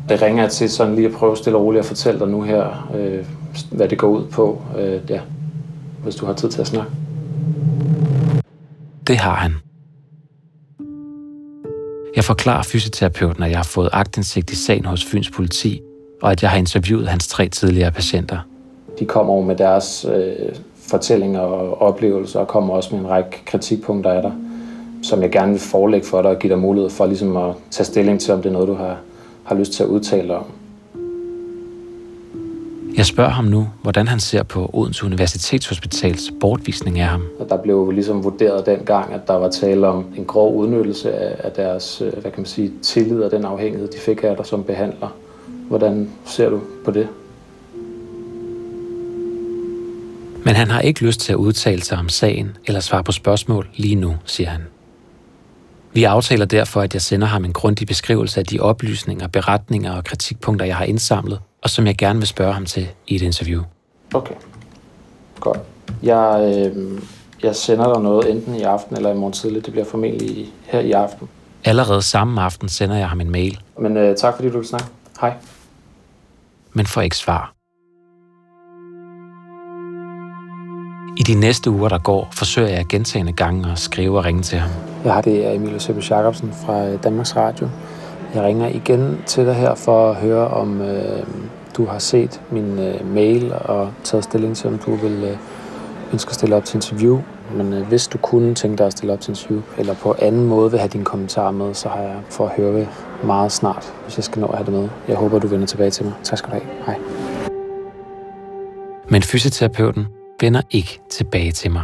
Det 0.09 0.23
ringer 0.23 0.43
jeg 0.43 0.53
til 0.53 0.71
sådan 0.71 0.95
lige 0.95 1.09
at 1.09 1.15
prøve 1.15 1.37
stille 1.37 1.59
og 1.59 1.65
roligt 1.65 1.81
at 1.81 1.87
fortælle 1.87 2.21
dig 2.21 2.29
nu 2.29 2.43
her, 2.43 2.89
øh, 2.95 3.27
hvad 3.71 3.89
det 3.89 3.99
går 3.99 4.09
ud 4.09 4.27
på, 4.27 4.63
øh, 4.79 5.01
ja, 5.11 5.21
hvis 6.03 6.15
du 6.15 6.27
har 6.27 6.33
tid 6.33 6.51
til 6.51 6.61
at 6.61 6.67
snakke. 6.67 6.93
Det 9.07 9.17
har 9.17 9.35
han. 9.35 9.55
Jeg 12.17 12.25
forklarer 12.25 12.63
fysioterapeuten, 12.63 13.43
at 13.43 13.51
jeg 13.51 13.59
har 13.59 13.65
fået 13.65 13.91
agtindsigt 13.93 14.51
i 14.51 14.57
sagen 14.57 14.85
hos 14.85 15.05
Fyns 15.05 15.31
politi, 15.31 15.81
og 16.23 16.33
at 16.33 16.43
jeg 16.43 16.51
har 16.51 16.59
interviewet 16.59 17.09
hans 17.09 17.29
tre 17.29 17.49
tidligere 17.49 17.91
patienter. 17.91 18.39
De 18.99 19.05
kommer 19.05 19.33
over 19.33 19.45
med 19.45 19.57
deres 19.57 20.07
øh, 20.15 20.55
fortællinger 20.77 21.41
og 21.41 21.83
oplevelser, 21.83 22.41
og 22.41 22.49
kommer 22.49 22.75
også 22.75 22.95
med 22.95 23.05
en 23.05 23.11
række 23.11 23.45
kritikpunkter 23.47 24.11
af 24.11 24.23
dig, 24.23 24.33
som 25.03 25.23
jeg 25.23 25.31
gerne 25.31 25.53
vil 25.53 25.61
forelægge 25.61 26.07
for 26.07 26.23
dig 26.23 26.31
og 26.31 26.39
give 26.39 26.53
dig 26.53 26.59
mulighed 26.59 26.91
for 26.91 27.07
ligesom 27.07 27.37
at 27.37 27.55
tage 27.71 27.85
stilling 27.85 28.21
til, 28.21 28.35
om 28.35 28.43
det 28.43 28.49
er 28.49 28.53
noget, 28.53 28.69
du 28.69 28.75
har, 28.75 28.99
har 29.45 29.55
lyst 29.55 29.73
til 29.73 29.83
at 29.83 29.89
udtale 29.89 30.37
om. 30.37 30.45
Jeg 33.01 33.07
spørger 33.07 33.31
ham 33.31 33.45
nu, 33.45 33.69
hvordan 33.83 34.09
han 34.09 34.21
ser 34.21 34.43
på 34.43 34.71
Odense 34.73 35.07
Universitetshospitals 35.07 36.33
bortvisning 36.41 37.01
af 37.01 37.07
ham. 37.07 37.25
Og 37.39 37.49
der 37.49 37.57
blev 37.57 37.91
ligesom 37.91 38.25
vurderet 38.25 38.67
dengang, 38.67 39.13
at 39.13 39.21
der 39.27 39.35
var 39.35 39.51
tale 39.51 39.87
om 39.87 40.05
en 40.17 40.25
grov 40.25 40.57
udnyttelse 40.57 41.13
af 41.45 41.53
deres 41.53 42.03
øh, 42.03 42.13
hvad 42.13 42.23
kan 42.23 42.33
man 42.37 42.47
sige, 42.47 42.73
tillid 42.83 43.23
og 43.23 43.31
den 43.31 43.45
afhængighed, 43.45 43.89
de 43.89 43.99
fik 43.99 44.25
af 44.25 44.37
dig 44.37 44.47
som 44.47 44.65
behandler. 44.65 45.17
Hvordan 45.69 46.11
ser 46.25 46.51
du 46.51 46.61
på 46.85 46.91
det? 46.91 47.09
Men 50.45 50.55
han 50.55 50.71
har 50.71 50.81
ikke 50.81 51.05
lyst 51.05 51.21
til 51.21 51.33
at 51.33 51.37
udtale 51.37 51.83
sig 51.83 51.99
om 51.99 52.09
sagen 52.09 52.57
eller 52.67 52.81
svare 52.81 53.05
på 53.05 53.13
spørgsmål 53.13 53.69
lige 53.77 53.95
nu, 53.95 54.17
siger 54.25 54.49
han. 54.49 54.61
Vi 55.93 56.05
aftaler 56.05 56.45
derfor, 56.45 56.81
at 56.81 56.95
jeg 56.95 57.03
sender 57.03 57.27
ham 57.27 57.45
en 57.45 57.53
grundig 57.53 57.87
beskrivelse 57.87 58.41
af 58.41 58.47
de 58.47 58.61
oplysninger, 58.61 59.27
beretninger 59.27 59.93
og 59.93 60.05
kritikpunkter, 60.05 60.67
jeg 60.67 60.77
har 60.77 60.85
indsamlet, 60.85 61.41
og 61.63 61.71
som 61.71 61.87
jeg 61.87 61.97
gerne 61.97 62.19
vil 62.19 62.29
spørge 62.29 62.53
ham 62.53 62.67
til 62.67 62.89
i 63.07 63.15
et 63.15 63.23
interview. 63.23 63.63
Okay, 64.15 64.35
godt. 65.41 65.59
Jeg, 66.03 66.55
øh, 66.77 67.01
jeg 67.43 67.57
sender 67.57 67.95
dig 67.95 68.03
noget 68.03 68.31
enten 68.31 68.55
i 68.55 68.63
aften 68.63 68.97
eller 68.97 69.11
i 69.11 69.15
morgen 69.15 69.33
tidlig. 69.33 69.65
Det 69.65 69.73
bliver 69.73 69.87
formentlig 69.87 70.53
her 70.65 70.81
i 70.81 70.93
aften. 70.93 71.29
Allerede 71.65 72.03
samme 72.03 72.43
aften 72.43 72.69
sender 72.69 72.97
jeg 72.97 73.09
ham 73.09 73.21
en 73.21 73.31
mail. 73.31 73.61
Men 73.79 73.97
øh, 73.97 74.17
tak 74.17 74.35
fordi 74.35 74.51
du 74.51 74.59
vil 74.59 74.69
snakke. 74.69 74.87
Hej. 75.21 75.35
Men 76.73 76.87
får 76.87 77.01
ikke 77.01 77.17
svar. 77.17 77.55
I 81.17 81.23
de 81.23 81.35
næste 81.35 81.71
uger, 81.71 81.89
der 81.89 81.99
går, 81.99 82.29
forsøger 82.33 82.69
jeg 82.69 82.87
gentagende 82.87 83.33
gange 83.33 83.73
at 83.73 83.79
skrive 83.79 84.19
og 84.19 84.25
ringe 84.25 84.43
til 84.43 84.59
ham. 84.59 84.71
Jeg 85.05 85.15
har 85.15 85.21
det 85.21 85.43
af 85.43 85.55
Emil 85.55 85.73
Eusebio 85.73 86.03
Jacobsen 86.11 86.53
fra 86.53 86.97
Danmarks 86.97 87.37
Radio. 87.37 87.69
Jeg 88.35 88.43
ringer 88.43 88.69
igen 88.69 89.23
til 89.27 89.47
dig 89.47 89.55
her 89.55 89.75
for 89.75 90.11
at 90.11 90.17
høre, 90.17 90.49
om 90.49 90.81
øh, 90.81 91.23
du 91.77 91.85
har 91.85 91.99
set 91.99 92.41
min 92.51 92.79
øh, 92.79 93.15
mail 93.15 93.53
og 93.53 93.93
taget 94.05 94.25
stilling 94.25 94.57
til, 94.57 94.69
om 94.69 94.79
du 94.79 94.95
vil 94.95 95.25
øh, 95.25 95.37
ønske 96.13 96.29
at 96.29 96.35
stille 96.35 96.57
op 96.57 96.65
til 96.65 96.77
interview. 96.77 97.21
Men 97.55 97.73
øh, 97.73 97.87
hvis 97.87 98.07
du 98.07 98.19
kunne 98.19 98.55
tænke 98.55 98.79
dig 98.79 98.87
at 98.87 98.93
stille 98.93 99.13
op 99.13 99.21
til 99.21 99.31
interview, 99.31 99.63
eller 99.79 99.95
på 99.95 100.15
anden 100.19 100.47
måde 100.47 100.71
vil 100.71 100.81
have 100.81 100.89
dine 100.89 101.05
kommentarer 101.05 101.51
med, 101.51 101.75
så 101.75 101.89
har 101.89 102.01
jeg 102.01 102.17
for 102.31 102.47
at 102.47 102.57
høre 102.57 102.87
meget 103.25 103.53
snart, 103.53 103.95
hvis 104.05 104.17
jeg 104.17 104.25
skal 104.25 104.41
nå 104.41 104.47
at 104.47 104.57
have 104.59 104.67
det 104.67 104.75
med. 104.75 104.89
Jeg 105.09 105.17
håber, 105.17 105.39
du 105.39 105.47
vender 105.47 105.67
tilbage 105.67 105.91
til 105.91 106.05
mig. 106.05 106.15
Tak 106.23 106.39
skal 106.39 106.51
du 106.51 106.55
have. 106.55 106.67
Hej. 106.87 106.99
Men 109.09 109.23
fysioterapeuten 109.23 110.07
vender 110.41 110.63
ikke 110.71 111.01
tilbage 111.11 111.53
til 111.53 111.71
mig. 111.71 111.83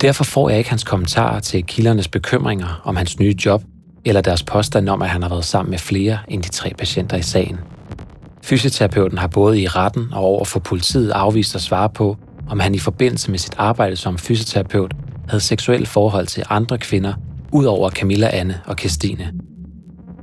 Derfor 0.00 0.24
får 0.24 0.48
jeg 0.48 0.58
ikke 0.58 0.70
hans 0.70 0.84
kommentarer 0.84 1.40
til 1.40 1.64
kildernes 1.64 2.08
bekymringer 2.08 2.80
om 2.84 2.96
hans 2.96 3.18
nye 3.18 3.34
job, 3.46 3.62
eller 4.06 4.20
deres 4.20 4.42
påstand 4.42 4.88
om, 4.88 5.02
at 5.02 5.08
han 5.08 5.22
har 5.22 5.28
været 5.28 5.44
sammen 5.44 5.70
med 5.70 5.78
flere 5.78 6.18
end 6.28 6.42
de 6.42 6.48
tre 6.48 6.72
patienter 6.78 7.16
i 7.16 7.22
sagen. 7.22 7.58
Fysioterapeuten 8.42 9.18
har 9.18 9.26
både 9.26 9.60
i 9.60 9.66
retten 9.66 10.08
og 10.12 10.20
over 10.20 10.44
for 10.44 10.60
politiet 10.60 11.10
afvist 11.10 11.54
at 11.54 11.60
svare 11.60 11.88
på, 11.88 12.16
om 12.48 12.60
han 12.60 12.74
i 12.74 12.78
forbindelse 12.78 13.30
med 13.30 13.38
sit 13.38 13.54
arbejde 13.58 13.96
som 13.96 14.18
fysioterapeut 14.18 14.94
havde 15.28 15.40
seksuelle 15.40 15.86
forhold 15.86 16.26
til 16.26 16.44
andre 16.50 16.78
kvinder, 16.78 17.12
ud 17.52 17.64
over 17.64 17.90
Camilla 17.90 18.30
Anne 18.32 18.60
og 18.66 18.76
Kirstine. 18.76 19.32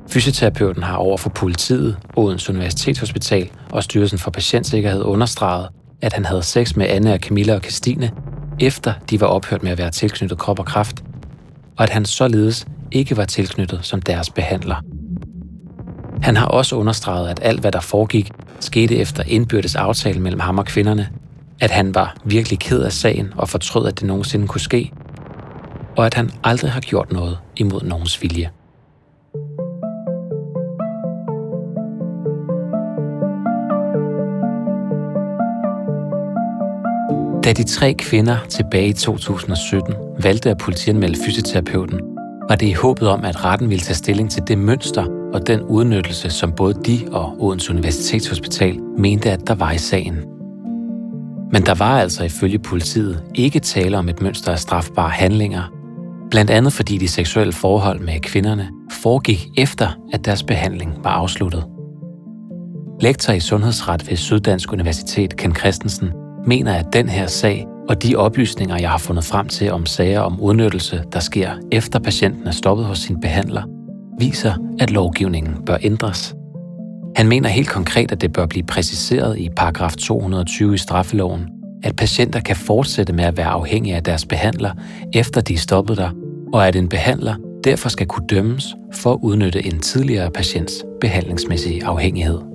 Fysioterapeuten 0.10 0.84
har 0.84 0.96
over 0.96 1.18
for 1.18 1.30
politiet, 1.30 1.98
Odense 2.16 2.52
Universitetshospital 2.52 3.50
og 3.72 3.84
Styrelsen 3.84 4.20
for 4.20 4.32
Patientsikkerhed 4.32 5.04
understreget, 5.04 5.68
at 6.02 6.14
han 6.14 6.26
havde 6.26 6.44
sex 6.44 6.76
med 6.76 6.86
Anne 6.90 7.14
og 7.14 7.20
Camilla 7.20 7.56
og 7.56 7.62
Christine, 7.62 8.12
efter 8.60 8.94
de 9.10 9.22
var 9.22 9.28
ophørt 9.28 9.64
med 9.64 9.72
at 9.72 9.78
være 9.78 9.92
tilknyttet 9.92 10.38
krop 10.38 10.60
og 10.60 10.66
kraft, 10.66 11.04
og 11.78 11.84
at 11.84 11.90
han 11.90 12.06
således 12.06 12.66
ikke 12.94 13.18
var 13.18 13.26
tilknyttet 13.26 13.80
som 13.82 14.02
deres 14.02 14.30
behandler. 14.30 14.76
Han 16.22 16.36
har 16.36 16.46
også 16.46 16.76
understreget, 16.76 17.30
at 17.30 17.40
alt 17.42 17.62
hvad 17.62 17.72
der 17.72 17.80
foregik, 17.80 18.32
skete 18.60 18.96
efter 18.96 19.24
indbyrdes 19.28 19.76
aftale 19.76 20.20
mellem 20.20 20.40
ham 20.40 20.58
og 20.58 20.66
kvinderne, 20.66 21.10
at 21.60 21.72
han 21.72 21.96
var 21.96 22.16
virkelig 22.26 22.60
ked 22.60 22.82
af 22.82 22.92
sagen 22.92 23.34
og 23.38 23.50
fortrød, 23.50 23.88
at 23.88 24.00
det 24.00 24.08
nogensinde 24.08 24.48
kunne 24.48 24.62
ske, 24.62 24.92
og 25.98 26.06
at 26.06 26.14
han 26.14 26.32
aldrig 26.44 26.72
har 26.72 26.82
gjort 26.82 27.12
noget 27.12 27.38
imod 27.58 27.82
nogens 27.82 28.22
vilje. 28.22 28.50
Da 37.44 37.54
de 37.54 37.64
tre 37.64 37.94
kvinder 37.94 38.38
tilbage 38.50 38.88
i 38.88 38.94
2017 38.94 39.94
valgte 40.20 40.50
at 40.50 40.58
politianmelde 40.58 41.20
fysioterapeuten, 41.26 42.13
var 42.50 42.56
det 42.56 42.68
i 42.68 42.74
håbet 42.74 43.08
om, 43.08 43.26
at 43.26 43.46
retten 43.46 43.70
ville 43.70 43.82
tage 43.82 43.96
stilling 43.96 44.32
til 44.32 44.44
det 44.48 44.58
mønster 44.58 45.06
og 45.34 45.48
den 45.48 45.62
udnyttelse, 45.62 46.30
som 46.30 46.52
både 46.52 46.74
de 46.74 47.00
og 47.12 47.44
Odense 47.44 47.72
Universitetshospital 47.72 48.80
mente, 48.98 49.32
at 49.32 49.48
der 49.48 49.56
var 49.56 49.72
i 49.72 49.78
sagen. 49.78 50.16
Men 51.52 51.66
der 51.66 51.74
var 51.74 52.00
altså 52.00 52.24
ifølge 52.24 52.60
politiet 52.60 53.24
ikke 53.36 53.60
tale 53.60 53.98
om 53.98 54.10
et 54.10 54.22
mønster 54.22 54.52
af 54.52 54.60
strafbare 54.60 55.10
handlinger, 55.10 55.74
blandt 56.32 56.52
andet 56.52 56.74
fordi 56.74 56.98
de 56.98 57.08
seksuelle 57.08 57.54
forhold 57.54 58.00
med 58.00 58.20
kvinderne 58.20 58.70
foregik 58.92 59.48
efter, 59.58 59.88
at 60.14 60.26
deres 60.26 60.44
behandling 60.44 60.94
var 61.04 61.12
afsluttet. 61.12 61.66
Lektor 63.02 63.34
i 63.34 63.40
sundhedsret 63.40 64.10
ved 64.10 64.18
Syddansk 64.18 64.74
Universitet, 64.74 65.38
Ken 65.38 65.56
Christensen, 65.56 66.12
mener, 66.48 66.74
at 66.74 66.86
den 66.94 67.10
her 67.10 67.28
sag 67.28 67.68
og 67.90 68.04
de 68.04 68.16
oplysninger, 68.16 68.78
jeg 68.80 68.90
har 68.90 68.98
fundet 68.98 69.24
frem 69.24 69.48
til 69.48 69.72
om 69.72 69.86
sager 69.86 70.20
om 70.20 70.40
udnyttelse, 70.40 71.04
der 71.14 71.20
sker 71.20 71.52
efter 71.72 72.00
patienten 72.00 72.48
er 72.48 72.52
stoppet 72.52 72.86
hos 72.86 73.00
sin 73.00 73.20
behandler, 73.20 73.64
viser, 74.20 74.54
at 74.80 74.92
lovgivningen 74.92 75.66
bør 75.66 75.78
ændres. 75.82 76.36
Han 77.16 77.28
mener 77.28 77.50
helt 77.50 77.70
konkret, 77.70 78.12
at 78.12 78.22
det 78.22 78.34
bør 78.34 78.46
blive 78.46 78.66
præciseret 78.66 79.38
i 79.38 79.50
paragraf 79.50 79.96
220 79.96 80.74
i 80.74 80.78
straffeloven, 80.78 81.48
at 81.84 81.96
patienter 81.96 82.40
kan 82.40 82.56
fortsætte 82.56 83.14
med 83.14 83.24
at 83.24 83.38
være 83.38 83.48
afhængige 83.48 83.96
af 83.96 84.04
deres 84.04 84.26
behandler, 84.26 84.72
efter 85.14 85.42
de 85.42 85.54
er 85.54 85.58
stoppet 85.58 85.98
der, 85.98 86.10
og 86.54 86.68
at 86.68 86.76
en 86.76 86.90
behandler 86.90 87.36
derfor 87.64 87.90
skal 87.90 88.08
kunne 88.08 88.28
dømmes 88.28 88.76
for 88.94 89.14
at 89.14 89.20
udnytte 89.22 89.66
en 89.66 89.80
tidligere 89.80 90.32
patients 90.32 90.74
behandlingsmæssige 91.02 91.86
afhængighed. 91.86 92.53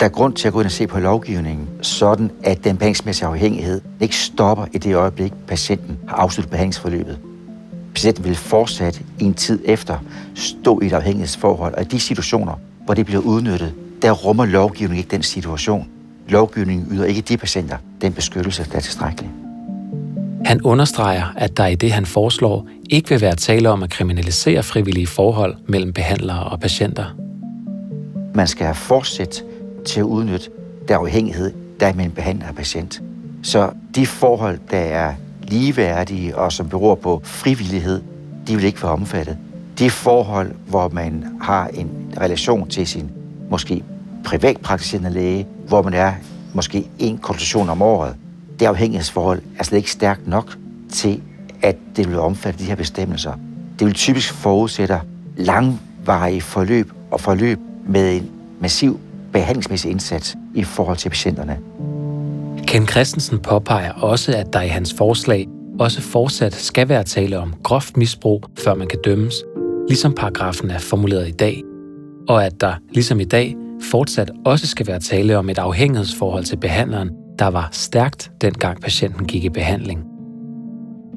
Der 0.00 0.06
er 0.06 0.10
grund 0.10 0.34
til 0.34 0.48
at 0.48 0.52
gå 0.54 0.60
ind 0.60 0.66
og 0.66 0.72
se 0.72 0.86
på 0.86 0.98
lovgivningen, 0.98 1.68
sådan 1.82 2.30
at 2.42 2.64
den 2.64 2.76
behandlingsmæssige 2.76 3.28
afhængighed 3.28 3.80
ikke 4.00 4.16
stopper 4.16 4.66
i 4.72 4.78
det 4.78 4.94
øjeblik, 4.94 5.32
patienten 5.46 5.98
har 6.08 6.16
afsluttet 6.16 6.50
behandlingsforløbet. 6.50 7.18
Patienten 7.94 8.24
vil 8.24 8.34
fortsat 8.34 9.02
i 9.18 9.24
en 9.24 9.34
tid 9.34 9.58
efter 9.64 9.98
stå 10.34 10.80
i 10.80 10.86
et 10.86 10.92
afhængighedsforhold, 10.92 11.74
og 11.74 11.82
i 11.82 11.84
de 11.84 12.00
situationer, 12.00 12.60
hvor 12.84 12.94
det 12.94 13.06
bliver 13.06 13.22
udnyttet, 13.22 13.74
der 14.02 14.10
rummer 14.12 14.44
lovgivningen 14.44 14.98
ikke 14.98 15.10
den 15.10 15.22
situation. 15.22 15.88
Lovgivningen 16.28 16.88
yder 16.90 17.04
ikke 17.04 17.20
de 17.20 17.36
patienter 17.36 17.76
den 18.00 18.12
beskyttelse, 18.12 18.66
der 18.70 18.76
er 18.76 18.80
tilstrækkelig. 18.80 19.30
Han 20.44 20.62
understreger, 20.62 21.34
at 21.36 21.56
der 21.56 21.66
i 21.66 21.74
det, 21.74 21.92
han 21.92 22.06
foreslår, 22.06 22.66
ikke 22.90 23.08
vil 23.08 23.20
være 23.20 23.34
tale 23.34 23.70
om 23.70 23.82
at 23.82 23.90
kriminalisere 23.90 24.62
frivillige 24.62 25.06
forhold 25.06 25.56
mellem 25.66 25.92
behandlere 25.92 26.44
og 26.44 26.60
patienter. 26.60 27.04
Man 28.34 28.46
skal 28.46 28.66
have 28.66 28.74
fortsat 28.74 29.44
til 29.86 30.00
at 30.00 30.04
udnytte 30.04 30.50
der 30.88 30.98
afhængighed, 30.98 31.52
der 31.80 31.86
er 31.86 31.92
mellem 31.94 32.14
behandler 32.14 32.48
og 32.48 32.54
patient. 32.54 33.02
Så 33.42 33.70
de 33.94 34.06
forhold, 34.06 34.58
der 34.70 34.78
er 34.78 35.14
ligeværdige 35.42 36.36
og 36.36 36.52
som 36.52 36.68
beror 36.68 36.94
på 36.94 37.20
frivillighed, 37.24 38.02
de 38.46 38.56
vil 38.56 38.64
ikke 38.64 38.82
være 38.82 38.92
omfattet. 38.92 39.38
De 39.78 39.90
forhold, 39.90 40.52
hvor 40.68 40.88
man 40.88 41.24
har 41.40 41.66
en 41.66 41.90
relation 42.20 42.68
til 42.68 42.86
sin 42.86 43.10
måske 43.50 43.82
privatpraktiserende 44.24 45.10
læge, 45.10 45.46
hvor 45.68 45.82
man 45.82 45.94
er 45.94 46.12
måske 46.54 46.88
en 46.98 47.18
konsultation 47.18 47.68
om 47.68 47.82
året, 47.82 48.14
det 48.60 48.66
afhængighedsforhold 48.66 49.42
er 49.58 49.64
slet 49.64 49.78
ikke 49.78 49.90
stærkt 49.90 50.28
nok 50.28 50.56
til, 50.92 51.22
at 51.62 51.76
det 51.96 52.08
vil 52.08 52.18
omfatte 52.18 52.58
de 52.58 52.64
her 52.64 52.74
bestemmelser. 52.74 53.32
Det 53.78 53.86
vil 53.86 53.94
typisk 53.94 54.32
forudsætte 54.32 55.00
langvarige 55.36 56.40
forløb 56.40 56.92
og 57.10 57.20
forløb 57.20 57.58
med 57.88 58.16
en 58.16 58.30
massiv 58.60 59.00
behandlingsmæssig 59.36 59.90
indsats 59.90 60.36
i 60.54 60.64
forhold 60.64 60.96
til 60.96 61.08
patienterne. 61.08 61.58
Ken 62.66 62.86
Christensen 62.86 63.38
påpeger 63.38 63.92
også, 63.92 64.36
at 64.36 64.52
der 64.52 64.62
i 64.62 64.68
hans 64.68 64.94
forslag 64.98 65.48
også 65.78 66.00
fortsat 66.00 66.54
skal 66.54 66.88
være 66.88 67.04
tale 67.04 67.38
om 67.38 67.54
groft 67.62 67.96
misbrug, 67.96 68.44
før 68.58 68.74
man 68.74 68.88
kan 68.88 68.98
dømmes, 69.04 69.34
ligesom 69.88 70.14
paragrafen 70.14 70.70
er 70.70 70.78
formuleret 70.78 71.28
i 71.28 71.32
dag, 71.32 71.62
og 72.28 72.46
at 72.46 72.60
der, 72.60 72.74
ligesom 72.90 73.20
i 73.20 73.24
dag, 73.24 73.56
fortsat 73.82 74.30
også 74.44 74.66
skal 74.66 74.86
være 74.86 75.00
tale 75.00 75.38
om 75.38 75.50
et 75.50 75.58
afhængighedsforhold 75.58 76.44
til 76.44 76.56
behandleren, 76.56 77.10
der 77.38 77.46
var 77.46 77.68
stærkt, 77.72 78.30
dengang 78.40 78.80
patienten 78.80 79.26
gik 79.26 79.44
i 79.44 79.48
behandling. 79.48 80.04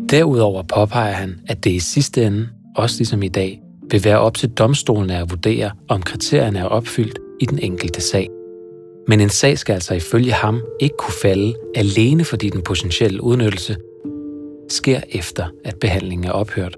Derudover 0.10 0.64
påpeger 0.64 1.14
han, 1.14 1.40
at 1.48 1.64
det 1.64 1.72
i 1.72 1.80
sidste 1.80 2.26
ende, 2.26 2.48
også 2.76 2.98
ligesom 2.98 3.24
i 3.24 3.28
dag, 3.28 3.62
vil 3.92 4.04
være 4.04 4.20
op 4.20 4.34
til 4.34 4.50
domstolene 4.50 5.18
at 5.18 5.30
vurdere, 5.30 5.72
om 5.88 6.02
kriterierne 6.02 6.60
er 6.60 6.66
opfyldt 6.66 7.20
i 7.42 7.46
den 7.46 7.60
enkelte 7.60 8.02
sag. 8.02 8.30
Men 9.08 9.22
en 9.22 9.30
sag 9.30 9.58
skal 9.58 9.74
altså 9.74 9.94
ifølge 9.94 10.32
ham 10.32 10.62
ikke 10.80 10.98
kunne 10.98 11.14
falde 11.22 11.54
alene 11.76 12.26
fordi 12.26 12.50
den 12.50 12.62
potentielle 12.62 13.24
udnyttelse 13.24 13.78
sker 14.70 15.02
efter, 15.10 15.48
at 15.66 15.76
behandlingen 15.80 16.28
er 16.28 16.32
ophørt. 16.32 16.76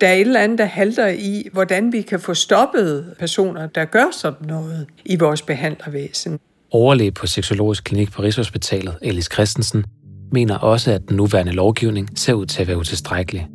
der 0.00 0.08
er 0.08 0.14
et 0.14 0.20
eller 0.20 0.40
andet, 0.40 0.58
der 0.58 0.64
halter 0.64 1.06
i, 1.06 1.48
hvordan 1.52 1.92
vi 1.92 2.02
kan 2.02 2.20
få 2.20 2.34
stoppet 2.34 3.14
personer, 3.18 3.66
der 3.66 3.84
gør 3.84 4.06
sådan 4.12 4.48
noget 4.48 4.86
i 5.04 5.16
vores 5.16 5.42
behandlervæsen. 5.42 6.38
Overlæge 6.70 7.12
på 7.12 7.26
Seksologisk 7.26 7.84
Klinik 7.84 8.12
på 8.12 8.22
Rigshospitalet, 8.22 8.94
Elis 9.02 9.28
Christensen, 9.32 9.84
mener 10.32 10.58
også, 10.58 10.92
at 10.92 11.08
den 11.08 11.16
nuværende 11.16 11.52
lovgivning 11.52 12.08
ser 12.16 12.32
ud 12.32 12.46
til 12.46 12.62
at 12.62 12.68
være 12.68 12.78
utilstrækkelig. 12.78 13.48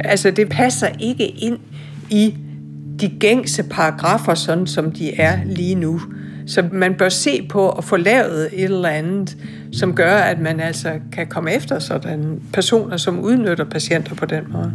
Altså, 0.00 0.30
det 0.30 0.48
passer 0.48 0.88
ikke 1.00 1.26
ind 1.26 1.58
i 2.10 2.34
de 3.00 3.08
gængse 3.08 3.62
paragrafer, 3.62 4.34
sådan 4.34 4.66
som 4.66 4.92
de 4.92 5.14
er 5.14 5.38
lige 5.44 5.74
nu. 5.74 6.00
Så 6.46 6.64
man 6.72 6.94
bør 6.94 7.08
se 7.08 7.46
på 7.48 7.68
at 7.68 7.84
få 7.84 7.96
lavet 7.96 8.48
et 8.52 8.64
eller 8.64 8.88
andet, 8.88 9.36
som 9.72 9.94
gør, 9.94 10.16
at 10.16 10.40
man 10.40 10.60
altså 10.60 10.92
kan 11.12 11.26
komme 11.26 11.52
efter 11.52 11.78
sådan 11.78 12.42
personer, 12.52 12.96
som 12.96 13.20
udnytter 13.20 13.64
patienter 13.64 14.14
på 14.14 14.26
den 14.26 14.44
måde. 14.52 14.72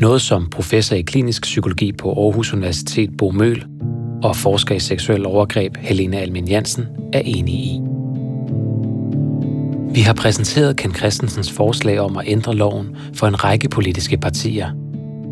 Noget 0.00 0.20
som 0.20 0.50
professor 0.50 0.96
i 0.96 1.02
klinisk 1.02 1.42
psykologi 1.42 1.92
på 1.92 2.08
Aarhus 2.08 2.52
Universitet 2.52 3.16
Bo 3.18 3.30
Møl 3.30 3.64
og 4.22 4.36
forsker 4.36 4.74
i 4.74 4.80
seksuel 4.80 5.26
overgreb 5.26 5.76
Helena 5.76 6.16
Almin 6.16 6.48
Jansen 6.48 6.84
er 7.12 7.22
enige 7.24 7.58
i. 7.58 7.85
Vi 9.96 10.00
har 10.00 10.12
præsenteret 10.14 10.76
Ken 10.76 10.94
Christensens 10.94 11.52
forslag 11.52 12.00
om 12.00 12.16
at 12.16 12.24
ændre 12.26 12.54
loven 12.54 12.96
for 13.14 13.26
en 13.26 13.44
række 13.44 13.68
politiske 13.68 14.16
partier. 14.16 14.70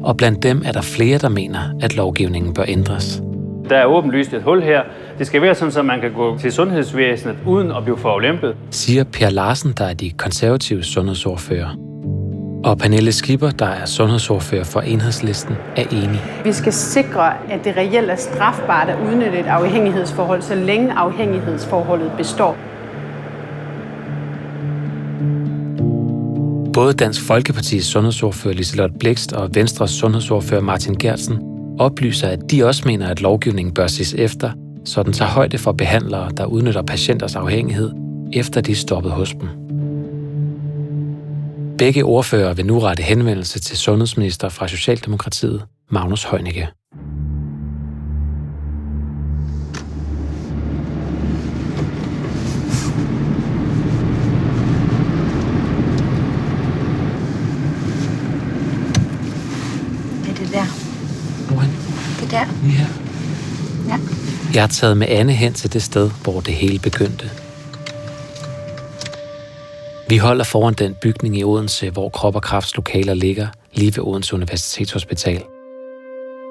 Og 0.03 0.17
blandt 0.17 0.43
dem 0.43 0.63
er 0.65 0.73
der 0.73 0.81
flere, 0.81 1.19
der 1.19 1.29
mener, 1.29 1.61
at 1.81 1.97
lovgivningen 1.97 2.55
bør 2.55 2.65
ændres. 2.69 3.23
Der 3.71 3.77
er 3.77 3.85
åbenlyst 3.85 4.33
et 4.33 4.43
hul 4.43 4.63
her. 4.63 4.83
Det 5.19 5.27
skal 5.27 5.43
være 5.43 5.55
sådan, 5.55 5.79
at 5.79 5.85
man 5.85 6.01
kan 6.01 6.13
gå 6.13 6.39
til 6.39 6.53
sundhedsvæsenet 6.53 7.37
uden 7.47 7.71
at 7.71 7.83
blive 7.85 7.99
forulæmpet. 7.99 8.57
Siger 8.71 9.05
Per 9.05 9.31
Larsen, 9.31 9.75
der 9.79 9.85
er 9.85 9.95
de 9.95 10.11
konservative 10.11 10.83
sundhedsordfører. 10.83 11.77
Og 12.65 12.79
Pernille 12.79 13.13
Skipper, 13.13 13.51
der 13.51 13.67
er 13.67 13.87
sundhedsordfører 13.87 14.65
for 14.65 14.81
enhedslisten, 14.81 15.57
er 15.77 15.85
enig. 15.93 16.21
Vi 16.45 16.53
skal 16.53 16.73
sikre, 16.73 17.33
at 17.51 17.65
det 17.65 17.77
reelt 17.77 18.11
er 18.11 18.17
strafbart 18.17 18.89
at 18.89 18.97
udnytte 19.09 19.39
et 19.39 19.47
afhængighedsforhold, 19.47 20.43
så 20.43 20.55
længe 20.55 20.93
afhængighedsforholdet 20.93 22.13
består. 22.17 22.57
Både 26.75 26.93
Dansk 26.93 27.23
Folkepartis 27.23 27.87
sundhedsordfører 27.87 28.55
Liselot 28.55 28.91
Blikst 28.99 29.33
og 29.33 29.55
Venstres 29.55 29.91
sundhedsordfører 29.91 30.61
Martin 30.61 30.95
Gertsen 30.95 31.39
oplyser, 31.79 32.29
at 32.29 32.51
de 32.51 32.65
også 32.65 32.83
mener, 32.87 33.09
at 33.09 33.21
lovgivningen 33.21 33.75
bør 33.75 33.87
ses 33.87 34.15
efter, 34.15 34.51
så 34.85 35.03
den 35.03 35.13
tager 35.13 35.31
højde 35.31 35.59
for 35.59 35.73
behandlere, 35.73 36.31
der 36.37 36.45
udnytter 36.45 36.83
patienters 36.83 37.37
afhængighed, 37.37 37.93
efter 38.33 38.61
de 38.61 38.73
er 38.73 38.77
stoppet 38.77 39.13
hos 39.13 39.31
dem. 39.41 39.49
Begge 41.79 42.03
ordfører 42.03 42.55
vil 42.55 42.67
nu 42.67 42.79
rette 42.79 43.03
henvendelse 43.03 43.61
til 43.61 43.77
sundhedsminister 43.79 44.49
fra 44.49 44.69
Socialdemokratiet, 44.69 45.65
Magnus 45.91 46.25
Heunicke. 46.25 46.69
Ja. 62.65 62.87
Ja. 63.89 63.99
Jeg 64.55 64.63
har 64.63 64.69
taget 64.69 64.97
med 64.97 65.07
Anne 65.09 65.33
hen 65.33 65.53
til 65.53 65.73
det 65.73 65.83
sted, 65.83 66.11
hvor 66.23 66.41
det 66.41 66.55
hele 66.55 66.79
begyndte. 66.79 67.31
Vi 70.09 70.17
holder 70.17 70.45
foran 70.45 70.75
den 70.75 70.95
bygning 70.95 71.39
i 71.39 71.45
Odense, 71.45 71.91
hvor 71.91 72.09
Krop 72.09 72.37
og 72.37 72.43
Krafts 72.43 72.77
lokaler 72.77 73.15
ligger, 73.15 73.47
lige 73.73 73.97
ved 73.97 74.05
Odense 74.05 74.35
Universitetshospital. 74.35 75.43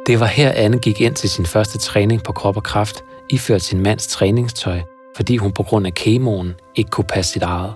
Det 0.08 0.20
var 0.20 0.26
her, 0.26 0.52
Anne 0.52 0.80
gik 0.80 1.02
ind 1.02 1.16
til 1.16 1.30
sin 1.30 1.46
første 1.46 1.78
træning 1.78 2.24
på 2.24 2.34
Krop 2.34 2.58
og 2.58 2.64
Kraft, 2.64 3.04
iført 3.30 3.62
sin 3.62 3.80
mands 3.80 4.08
træningstøj, 4.08 4.82
fordi 5.16 5.38
hun 5.38 5.52
på 5.52 5.64
grund 5.64 5.88
af 5.88 5.94
kemoen 5.94 6.54
ikke 6.76 6.90
kunne 6.90 7.08
passe 7.10 7.32
sit 7.32 7.44
eget. 7.44 7.74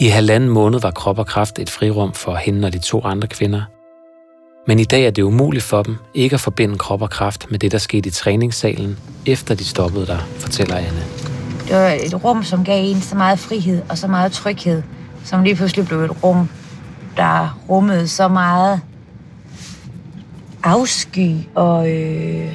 I 0.00 0.06
halvanden 0.06 0.50
måned 0.50 0.80
var 0.80 0.90
Krop 0.90 1.18
og 1.18 1.26
Kraft 1.26 1.58
et 1.58 1.70
frirum 1.70 2.12
for 2.12 2.34
hende 2.34 2.66
og 2.66 2.72
de 2.72 2.78
to 2.78 3.04
andre 3.04 3.28
kvinder, 3.28 3.62
men 4.68 4.78
i 4.78 4.84
dag 4.84 5.06
er 5.06 5.10
det 5.10 5.22
umuligt 5.22 5.64
for 5.64 5.82
dem 5.82 5.96
ikke 6.14 6.34
at 6.34 6.40
forbinde 6.40 6.78
krop 6.78 7.02
og 7.02 7.10
kraft 7.10 7.50
med 7.50 7.58
det, 7.58 7.72
der 7.72 7.78
skete 7.78 8.08
i 8.08 8.10
træningssalen, 8.10 8.96
efter 9.26 9.54
de 9.54 9.64
stoppede 9.64 10.06
der, 10.06 10.18
fortæller 10.38 10.76
Anne. 10.76 11.02
Det 11.68 11.76
var 11.76 11.88
et 11.88 12.24
rum, 12.24 12.42
som 12.42 12.64
gav 12.64 12.84
en 12.84 13.00
så 13.00 13.16
meget 13.16 13.38
frihed 13.38 13.82
og 13.88 13.98
så 13.98 14.08
meget 14.08 14.32
tryghed, 14.32 14.82
som 15.24 15.42
lige 15.42 15.56
pludselig 15.56 15.86
blev 15.86 16.04
et 16.04 16.24
rum, 16.24 16.48
der 17.16 17.58
rummede 17.68 18.08
så 18.08 18.28
meget 18.28 18.80
afsky 20.62 21.36
og, 21.54 21.90
øh, 21.90 22.52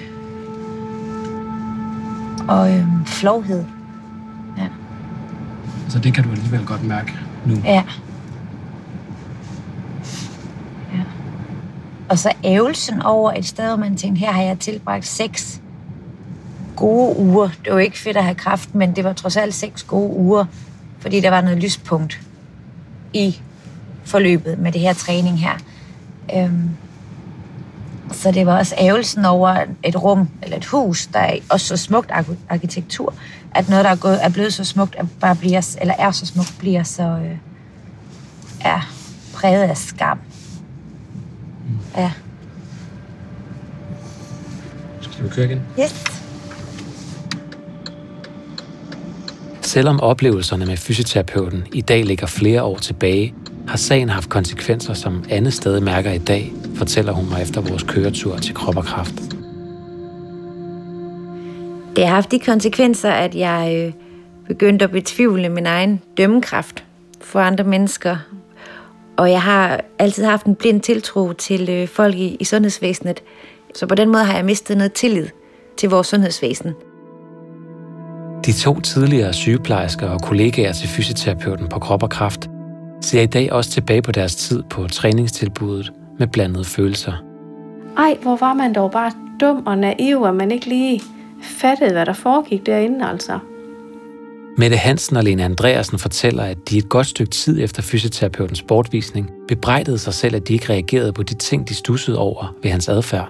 og 2.47 2.71
øh, 2.71 2.85
flovhed. 3.05 3.65
Ja. 4.57 4.67
Så 5.89 5.99
det 5.99 6.13
kan 6.13 6.23
du 6.23 6.31
alligevel 6.31 6.65
godt 6.65 6.83
mærke 6.83 7.13
nu? 7.45 7.55
Ja. 7.65 7.83
Og 12.13 12.19
så 12.19 12.33
ævelsen 12.43 13.01
over 13.01 13.31
et 13.31 13.45
sted, 13.45 13.67
hvor 13.67 13.75
man 13.75 13.97
tænkte, 13.97 14.19
her 14.19 14.31
har 14.31 14.41
jeg 14.41 14.59
tilbragt 14.59 15.05
seks 15.05 15.61
gode 16.75 17.17
uger. 17.17 17.49
Det 17.65 17.73
var 17.73 17.79
ikke 17.79 17.99
fedt 17.99 18.17
at 18.17 18.23
have 18.23 18.35
kraft, 18.35 18.75
men 18.75 18.95
det 18.95 19.03
var 19.03 19.13
trods 19.13 19.37
alt 19.37 19.53
seks 19.53 19.83
gode 19.83 20.17
uger, 20.17 20.45
fordi 20.99 21.19
der 21.19 21.29
var 21.29 21.41
noget 21.41 21.57
lyspunkt 21.57 22.21
i 23.13 23.41
forløbet 24.03 24.59
med 24.59 24.71
det 24.71 24.81
her 24.81 24.93
træning 24.93 25.39
her. 25.39 25.53
Øhm, 26.35 26.69
så 28.11 28.31
det 28.31 28.45
var 28.45 28.57
også 28.57 28.75
ævelsen 28.79 29.25
over 29.25 29.57
et 29.83 30.03
rum 30.03 30.29
eller 30.41 30.57
et 30.57 30.65
hus, 30.65 31.07
der 31.07 31.19
er 31.19 31.37
også 31.49 31.67
så 31.67 31.77
smukt 31.77 32.11
arkitektur, 32.49 33.13
at 33.55 33.69
noget, 33.69 33.85
der 33.85 33.91
er, 33.91 33.95
gået, 33.95 34.25
er 34.25 34.29
blevet 34.29 34.53
så 34.53 34.63
smukt, 34.63 34.95
at 34.95 35.05
bare 35.19 35.35
bliver, 35.35 35.75
eller 35.81 35.93
er 35.99 36.11
så 36.11 36.25
smukt, 36.25 36.55
bliver 36.59 36.83
så 36.83 37.03
øh, 37.03 37.37
er 38.61 38.93
præget 39.33 39.63
af 39.63 39.77
skam. 39.77 40.19
Ja. 41.97 42.11
Skal 45.01 45.23
vi 45.23 45.29
køre 45.29 45.45
igen? 45.45 45.61
Yes. 45.79 46.03
Selvom 49.61 49.99
oplevelserne 49.99 50.65
med 50.65 50.77
fysioterapeuten 50.77 51.63
i 51.73 51.81
dag 51.81 52.05
ligger 52.05 52.27
flere 52.27 52.63
år 52.63 52.77
tilbage, 52.77 53.33
har 53.67 53.77
sagen 53.77 54.09
haft 54.09 54.29
konsekvenser, 54.29 54.93
som 54.93 55.23
andet 55.29 55.53
sted 55.53 55.79
mærker 55.79 56.11
i 56.11 56.17
dag, 56.17 56.53
fortæller 56.75 57.13
hun 57.13 57.29
mig 57.29 57.41
efter 57.41 57.61
vores 57.61 57.83
køretur 57.83 58.37
til 58.37 58.55
Krop 58.55 58.77
og 58.77 58.85
Kraft. 58.85 59.13
Det 61.95 62.07
har 62.07 62.15
haft 62.15 62.31
de 62.31 62.39
konsekvenser, 62.39 63.11
at 63.11 63.35
jeg 63.35 63.75
øh, 63.77 63.93
begyndte 64.47 64.85
at 64.85 64.91
betvivle 64.91 65.49
min 65.49 65.65
egen 65.65 66.01
dømmekraft 66.17 66.83
for 67.21 67.39
andre 67.39 67.63
mennesker, 67.63 68.17
og 69.17 69.31
jeg 69.31 69.41
har 69.41 69.81
altid 69.99 70.23
haft 70.23 70.45
en 70.45 70.55
blind 70.55 70.81
tiltro 70.81 71.33
til 71.33 71.69
øh, 71.69 71.87
folk 71.87 72.15
i, 72.15 72.37
i 72.39 72.43
sundhedsvæsenet. 72.43 73.23
Så 73.75 73.87
på 73.87 73.95
den 73.95 74.09
måde 74.09 74.23
har 74.23 74.35
jeg 74.35 74.45
mistet 74.45 74.77
noget 74.77 74.93
tillid 74.93 75.27
til 75.77 75.89
vores 75.89 76.07
sundhedsvæsen. 76.07 76.73
De 78.45 78.53
to 78.53 78.79
tidligere 78.79 79.33
sygeplejersker 79.33 80.09
og 80.09 80.21
kollegaer 80.21 80.73
til 80.73 80.89
fysioterapeuten 80.89 81.69
på 81.69 81.79
Krop 81.79 82.03
og 82.03 82.09
Kraft 82.09 82.49
ser 83.01 83.21
i 83.21 83.25
dag 83.25 83.51
også 83.51 83.71
tilbage 83.71 84.01
på 84.01 84.11
deres 84.11 84.35
tid 84.35 84.63
på 84.69 84.87
træningstilbuddet 84.87 85.93
med 86.19 86.27
blandede 86.27 86.65
følelser. 86.65 87.13
Ej, 87.97 88.17
hvor 88.21 88.35
var 88.35 88.53
man 88.53 88.73
dog 88.73 88.91
bare 88.91 89.11
dum 89.41 89.63
og 89.65 89.77
naiv, 89.77 90.23
at 90.27 90.35
man 90.35 90.51
ikke 90.51 90.65
lige 90.65 91.01
fattede, 91.41 91.91
hvad 91.91 92.05
der 92.05 92.13
foregik 92.13 92.65
derinde, 92.65 93.05
altså. 93.09 93.39
Mette 94.57 94.77
Hansen 94.77 95.17
og 95.17 95.23
Lene 95.23 95.43
Andreasen 95.43 95.99
fortæller, 95.99 96.43
at 96.43 96.57
de 96.69 96.77
et 96.77 96.89
godt 96.89 97.07
stykke 97.07 97.31
tid 97.31 97.63
efter 97.63 97.81
fysioterapeutens 97.81 98.61
bortvisning 98.61 99.29
bebrejdede 99.47 99.97
sig 99.97 100.13
selv, 100.13 100.35
at 100.35 100.47
de 100.47 100.53
ikke 100.53 100.69
reagerede 100.69 101.13
på 101.13 101.23
de 101.23 101.35
ting, 101.35 101.69
de 101.69 101.75
stussede 101.75 102.17
over 102.17 102.55
ved 102.63 102.71
hans 102.71 102.89
adfærd. 102.89 103.29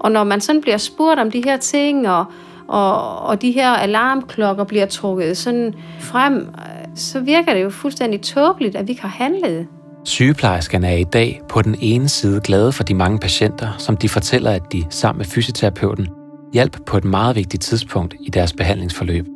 Og 0.00 0.12
når 0.12 0.24
man 0.24 0.40
sådan 0.40 0.60
bliver 0.60 0.76
spurgt 0.76 1.20
om 1.20 1.30
de 1.30 1.42
her 1.44 1.56
ting, 1.56 2.08
og, 2.08 2.24
og, 2.68 3.18
og 3.18 3.42
de 3.42 3.50
her 3.52 3.70
alarmklokker 3.70 4.64
bliver 4.64 4.86
trukket 4.86 5.36
sådan 5.36 5.74
frem, 6.00 6.48
så 6.94 7.20
virker 7.20 7.54
det 7.54 7.62
jo 7.62 7.70
fuldstændig 7.70 8.20
tåbeligt, 8.20 8.76
at 8.76 8.86
vi 8.86 8.90
ikke 8.90 9.02
har 9.02 9.24
handlet. 9.24 9.66
Sygeplejerskerne 10.04 10.88
er 10.88 10.96
i 10.96 11.04
dag 11.04 11.40
på 11.48 11.62
den 11.62 11.76
ene 11.80 12.08
side 12.08 12.40
glade 12.44 12.72
for 12.72 12.82
de 12.82 12.94
mange 12.94 13.18
patienter, 13.18 13.68
som 13.78 13.96
de 13.96 14.08
fortæller, 14.08 14.50
at 14.50 14.72
de 14.72 14.84
sammen 14.90 15.18
med 15.18 15.26
fysioterapeuten 15.26 16.08
hjælp 16.52 16.76
på 16.86 16.96
et 16.96 17.04
meget 17.04 17.36
vigtigt 17.36 17.62
tidspunkt 17.62 18.14
i 18.20 18.30
deres 18.30 18.52
behandlingsforløb. 18.52 19.26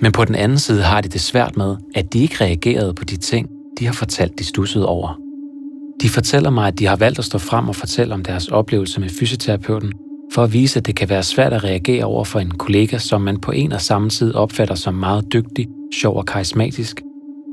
Men 0.00 0.12
på 0.12 0.24
den 0.24 0.34
anden 0.34 0.58
side 0.58 0.82
har 0.82 1.00
de 1.00 1.08
det 1.08 1.20
svært 1.20 1.56
med, 1.56 1.76
at 1.94 2.12
de 2.12 2.18
ikke 2.18 2.44
reagerede 2.44 2.94
på 2.94 3.04
de 3.04 3.16
ting, 3.16 3.48
de 3.78 3.86
har 3.86 3.92
fortalt, 3.92 4.38
de 4.38 4.44
stussede 4.44 4.86
over. 4.86 5.18
De 6.02 6.08
fortæller 6.08 6.50
mig, 6.50 6.68
at 6.68 6.78
de 6.78 6.86
har 6.86 6.96
valgt 6.96 7.18
at 7.18 7.24
stå 7.24 7.38
frem 7.38 7.68
og 7.68 7.76
fortælle 7.76 8.14
om 8.14 8.24
deres 8.24 8.48
oplevelse 8.48 9.00
med 9.00 9.08
fysioterapeuten, 9.08 9.92
for 10.32 10.42
at 10.42 10.52
vise, 10.52 10.78
at 10.78 10.86
det 10.86 10.96
kan 10.96 11.08
være 11.08 11.22
svært 11.22 11.52
at 11.52 11.64
reagere 11.64 12.04
over 12.04 12.24
for 12.24 12.40
en 12.40 12.50
kollega, 12.50 12.98
som 12.98 13.20
man 13.20 13.40
på 13.40 13.52
en 13.52 13.72
og 13.72 13.80
samme 13.80 14.10
tid 14.10 14.34
opfatter 14.34 14.74
som 14.74 14.94
meget 14.94 15.32
dygtig, 15.32 15.68
sjov 15.94 16.16
og 16.16 16.26
karismatisk, 16.26 17.02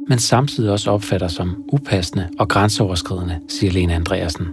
men 0.08 0.20
samtidig 0.20 0.72
også 0.72 0.92
opfatter 0.92 1.28
som 1.28 1.56
upassende 1.74 2.28
og 2.40 2.48
grænseoverskridende, 2.48 3.40
siger 3.48 3.72
Lene 3.72 3.94
Andreasen. 3.94 4.48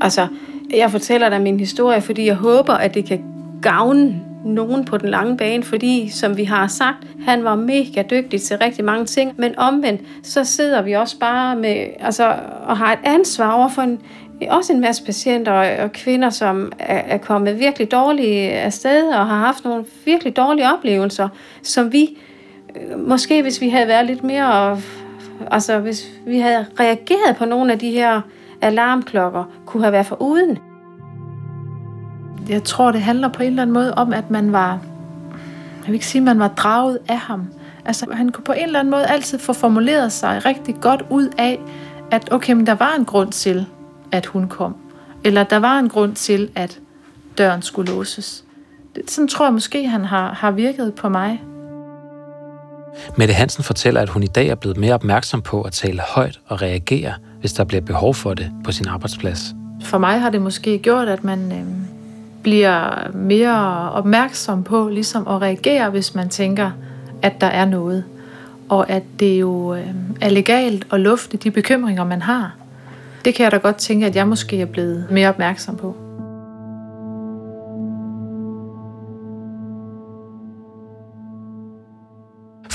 Altså, 0.00 0.26
jeg 0.74 0.90
fortæller 0.90 1.28
dig 1.28 1.42
min 1.42 1.60
historie, 1.60 2.00
fordi 2.00 2.26
jeg 2.26 2.34
håber, 2.34 2.72
at 2.72 2.94
det 2.94 3.04
kan 3.04 3.24
gavne 3.62 4.20
nogen 4.46 4.84
på 4.84 4.98
den 4.98 5.08
lange 5.08 5.36
bane, 5.36 5.62
fordi, 5.62 6.08
som 6.08 6.36
vi 6.36 6.44
har 6.44 6.66
sagt, 6.66 7.06
han 7.26 7.44
var 7.44 7.54
mega 7.54 8.02
dygtig 8.02 8.42
til 8.42 8.58
rigtig 8.58 8.84
mange 8.84 9.04
ting, 9.04 9.34
men 9.36 9.58
omvendt, 9.58 10.00
så 10.22 10.44
sidder 10.44 10.82
vi 10.82 10.92
også 10.92 11.18
bare 11.18 11.56
med, 11.56 11.86
altså, 12.00 12.34
og 12.66 12.76
har 12.76 12.92
et 12.92 12.98
ansvar 13.04 13.52
over 13.52 13.68
for 13.68 13.82
en, 13.82 14.00
også 14.48 14.72
en 14.72 14.80
masse 14.80 15.04
patienter 15.04 15.52
og, 15.52 15.84
og 15.84 15.92
kvinder, 15.92 16.30
som 16.30 16.72
er, 16.78 17.02
er 17.14 17.18
kommet 17.18 17.58
virkelig 17.58 17.90
dårligt 17.90 18.52
afsted 18.52 19.08
og 19.08 19.26
har 19.26 19.38
haft 19.38 19.64
nogle 19.64 19.84
virkelig 20.04 20.36
dårlige 20.36 20.72
oplevelser, 20.72 21.28
som 21.62 21.92
vi, 21.92 22.18
øh, 22.76 22.98
måske 23.08 23.42
hvis 23.42 23.60
vi 23.60 23.68
havde 23.68 23.88
været 23.88 24.06
lidt 24.06 24.24
mere, 24.24 24.80
altså 25.50 25.78
hvis 25.78 26.12
vi 26.26 26.38
havde 26.38 26.66
reageret 26.80 27.36
på 27.38 27.44
nogle 27.44 27.72
af 27.72 27.78
de 27.78 27.90
her 27.90 28.20
alarmklokker, 28.60 29.44
kunne 29.66 29.82
have 29.82 29.92
været 29.92 30.06
for 30.06 30.22
uden 30.22 30.58
jeg 32.48 32.64
tror, 32.64 32.92
det 32.92 33.00
handler 33.00 33.28
på 33.28 33.42
en 33.42 33.48
eller 33.48 33.62
anden 33.62 33.74
måde 33.74 33.94
om, 33.94 34.12
at 34.12 34.30
man 34.30 34.52
var, 34.52 34.70
jeg 35.78 35.86
vil 35.86 35.94
ikke 35.94 36.06
sige, 36.06 36.22
man 36.22 36.38
var 36.38 36.48
draget 36.48 36.98
af 37.08 37.18
ham. 37.18 37.48
Altså, 37.84 38.06
han 38.12 38.28
kunne 38.32 38.44
på 38.44 38.52
en 38.52 38.62
eller 38.62 38.80
anden 38.80 38.90
måde 38.90 39.06
altid 39.06 39.38
få 39.38 39.52
formuleret 39.52 40.12
sig 40.12 40.44
rigtig 40.44 40.74
godt 40.80 41.02
ud 41.10 41.28
af, 41.38 41.58
at 42.10 42.32
okay, 42.32 42.52
men 42.52 42.66
der 42.66 42.74
var 42.74 42.94
en 42.98 43.04
grund 43.04 43.32
til, 43.32 43.66
at 44.12 44.26
hun 44.26 44.48
kom. 44.48 44.76
Eller 45.24 45.44
der 45.44 45.56
var 45.56 45.78
en 45.78 45.88
grund 45.88 46.14
til, 46.14 46.50
at 46.54 46.80
døren 47.38 47.62
skulle 47.62 47.92
låses. 47.92 48.44
Sådan 49.08 49.28
tror 49.28 49.46
jeg 49.46 49.52
måske, 49.52 49.88
han 49.88 50.04
har, 50.04 50.32
har 50.32 50.50
virket 50.50 50.94
på 50.94 51.08
mig. 51.08 51.42
Mette 53.16 53.34
Hansen 53.34 53.64
fortæller, 53.64 54.00
at 54.00 54.08
hun 54.08 54.22
i 54.22 54.26
dag 54.26 54.48
er 54.48 54.54
blevet 54.54 54.76
mere 54.76 54.94
opmærksom 54.94 55.42
på 55.42 55.62
at 55.62 55.72
tale 55.72 56.00
højt 56.00 56.40
og 56.46 56.62
reagere, 56.62 57.14
hvis 57.40 57.52
der 57.52 57.64
bliver 57.64 57.80
behov 57.80 58.14
for 58.14 58.34
det 58.34 58.52
på 58.64 58.72
sin 58.72 58.88
arbejdsplads. 58.88 59.54
For 59.82 59.98
mig 59.98 60.20
har 60.20 60.30
det 60.30 60.42
måske 60.42 60.78
gjort, 60.78 61.08
at 61.08 61.24
man, 61.24 61.52
øh, 61.52 61.95
bliver 62.46 63.10
mere 63.14 63.90
opmærksom 63.92 64.64
på 64.64 64.88
ligesom 64.88 65.28
at 65.28 65.42
reagere, 65.42 65.90
hvis 65.90 66.14
man 66.14 66.28
tænker, 66.28 66.70
at 67.22 67.40
der 67.40 67.46
er 67.46 67.64
noget. 67.64 68.04
Og 68.68 68.90
at 68.90 69.02
det 69.20 69.40
jo 69.40 69.74
øh, 69.74 69.86
er 70.20 70.28
legalt 70.28 70.86
at 70.92 71.00
lufte 71.00 71.36
de 71.36 71.50
bekymringer, 71.50 72.04
man 72.04 72.22
har. 72.22 72.54
Det 73.24 73.34
kan 73.34 73.44
jeg 73.44 73.52
da 73.52 73.56
godt 73.56 73.76
tænke, 73.76 74.06
at 74.06 74.16
jeg 74.16 74.28
måske 74.28 74.60
er 74.60 74.64
blevet 74.64 75.06
mere 75.10 75.28
opmærksom 75.28 75.76
på. 75.76 76.05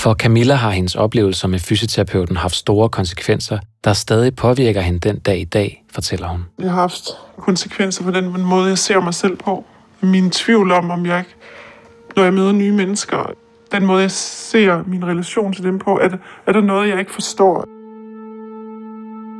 For 0.02 0.14
Camilla 0.14 0.54
har 0.54 0.70
hendes 0.70 0.94
oplevelser 0.94 1.48
med 1.48 1.58
fysioterapeuten 1.58 2.36
haft 2.36 2.54
store 2.54 2.88
konsekvenser, 2.88 3.58
der 3.84 3.92
stadig 3.92 4.36
påvirker 4.36 4.80
hende 4.80 4.98
den 4.98 5.18
dag 5.18 5.40
i 5.40 5.44
dag, 5.44 5.84
fortæller 5.94 6.28
hun. 6.28 6.44
Det 6.58 6.70
har 6.70 6.80
haft 6.80 7.04
konsekvenser 7.38 8.04
på 8.04 8.10
den 8.10 8.42
måde, 8.42 8.68
jeg 8.68 8.78
ser 8.78 9.00
mig 9.00 9.14
selv 9.14 9.36
på. 9.36 9.64
Min 10.00 10.30
tvivl 10.30 10.72
om, 10.72 10.90
om 10.90 11.06
jeg, 11.06 11.24
når 12.16 12.22
jeg 12.22 12.34
møder 12.34 12.52
nye 12.52 12.72
mennesker, 12.72 13.30
den 13.72 13.86
måde, 13.86 14.02
jeg 14.02 14.10
ser 14.10 14.82
min 14.86 15.04
relation 15.04 15.52
til 15.52 15.64
dem 15.64 15.78
på, 15.78 15.98
er, 15.98 16.08
er 16.46 16.52
der 16.52 16.60
noget, 16.60 16.88
jeg 16.88 16.98
ikke 16.98 17.12
forstår. 17.12 17.64